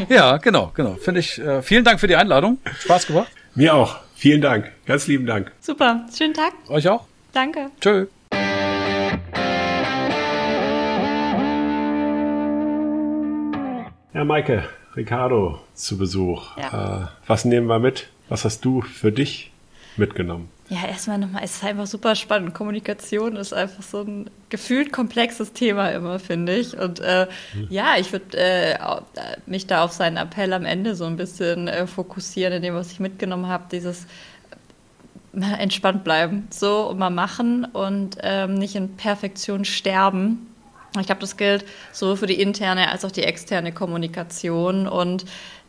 [0.08, 0.96] Ja, genau, genau.
[0.96, 1.38] Finde ich.
[1.38, 2.58] Äh, vielen Dank für die Einladung.
[2.80, 3.28] Spaß gemacht.
[3.54, 4.00] Mir auch.
[4.16, 4.72] Vielen Dank.
[4.84, 5.52] Ganz lieben Dank.
[5.60, 6.04] Super.
[6.12, 6.54] Schönen Tag.
[6.68, 7.06] Euch auch.
[7.32, 7.70] Danke.
[7.80, 8.06] Tschö.
[14.12, 14.64] Ja, Maike,
[14.96, 16.56] Ricardo zu Besuch.
[16.56, 17.02] Ja.
[17.02, 18.08] Äh, was nehmen wir mit?
[18.28, 19.50] Was hast du für dich
[19.96, 20.48] mitgenommen?
[20.68, 22.54] Ja, erstmal nochmal, es ist einfach super spannend.
[22.54, 26.78] Kommunikation ist einfach so ein gefühlt komplexes Thema immer, finde ich.
[26.78, 27.66] Und äh, mhm.
[27.68, 28.78] ja, ich würde äh,
[29.44, 32.90] mich da auf seinen Appell am Ende so ein bisschen äh, fokussieren, in dem, was
[32.90, 34.06] ich mitgenommen habe, dieses
[35.34, 40.51] mal entspannt bleiben, so und mal machen und ähm, nicht in Perfektion sterben.
[41.00, 45.24] Ich glaube, das gilt sowohl für die interne als auch die externe Kommunikation und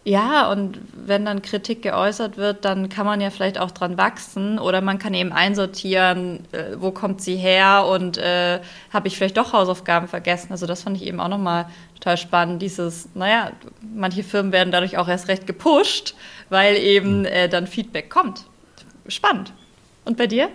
[0.05, 4.59] ja, und wenn dann Kritik geäußert wird, dann kann man ja vielleicht auch dran wachsen
[4.59, 8.59] oder man kann eben einsortieren, äh, wo kommt sie her und äh,
[8.91, 10.51] habe ich vielleicht doch Hausaufgaben vergessen.
[10.51, 12.61] Also das fand ich eben auch nochmal total spannend.
[12.61, 13.51] Dieses, naja,
[13.95, 16.15] manche Firmen werden dadurch auch erst recht gepusht,
[16.49, 17.26] weil eben hm.
[17.26, 18.43] äh, dann Feedback kommt.
[19.07, 19.53] Spannend.
[20.03, 20.49] Und bei dir?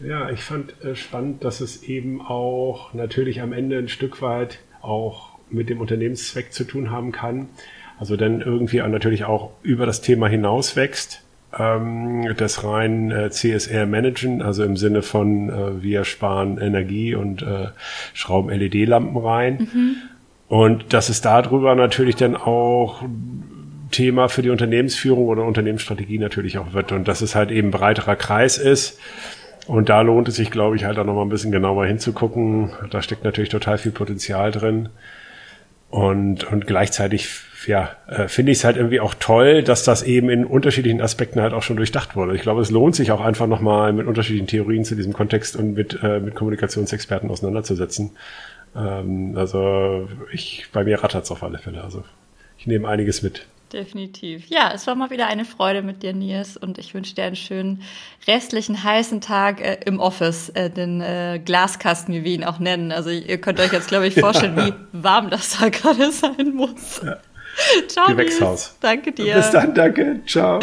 [0.00, 4.60] Ja, ich fand äh, spannend, dass es eben auch natürlich am Ende ein Stück weit
[4.80, 7.48] auch mit dem Unternehmenszweck zu tun haben kann
[7.98, 11.22] also dann irgendwie natürlich auch über das Thema hinaus wächst.
[11.58, 17.44] Ähm, das rein äh, CSR managen, also im Sinne von äh, wir sparen Energie und
[18.14, 19.68] schrauben LED-Lampen rein.
[19.72, 19.96] Mhm.
[20.48, 23.02] Und dass es darüber natürlich dann auch
[23.90, 28.16] Thema für die Unternehmensführung oder Unternehmensstrategie natürlich auch wird und dass es halt eben breiterer
[28.16, 28.98] Kreis ist.
[29.68, 32.70] Und da lohnt es sich, glaube ich, halt auch nochmal ein bisschen genauer hinzugucken.
[32.90, 34.88] Da steckt natürlich total viel Potenzial drin.
[35.90, 37.28] Und, und gleichzeitig
[37.66, 41.42] ja, äh, finde ich es halt irgendwie auch toll, dass das eben in unterschiedlichen Aspekten
[41.42, 42.34] halt auch schon durchdacht wurde.
[42.34, 45.74] Ich glaube, es lohnt sich auch einfach nochmal mit unterschiedlichen Theorien zu diesem Kontext und
[45.74, 48.12] mit, äh, mit Kommunikationsexperten auseinanderzusetzen.
[48.74, 51.84] Ähm, also ich, bei mir rattert es auf alle Fälle.
[51.84, 52.04] Also
[52.56, 53.46] ich nehme einiges mit.
[53.72, 54.46] Definitiv.
[54.48, 57.36] Ja, es war mal wieder eine Freude mit dir, Nils, und ich wünsche dir einen
[57.36, 57.82] schönen
[58.26, 62.92] restlichen heißen Tag äh, im Office, äh, den äh, Glaskasten, wie wir ihn auch nennen.
[62.92, 64.66] Also ihr könnt euch jetzt, glaube ich, vorstellen, ja.
[64.68, 67.02] wie warm das da gerade sein muss.
[67.04, 67.18] Ja.
[67.88, 68.06] Ciao.
[68.06, 68.76] Gewächshaus.
[68.80, 69.34] Danke dir.
[69.34, 70.20] Bis dann, danke.
[70.26, 70.60] Ciao.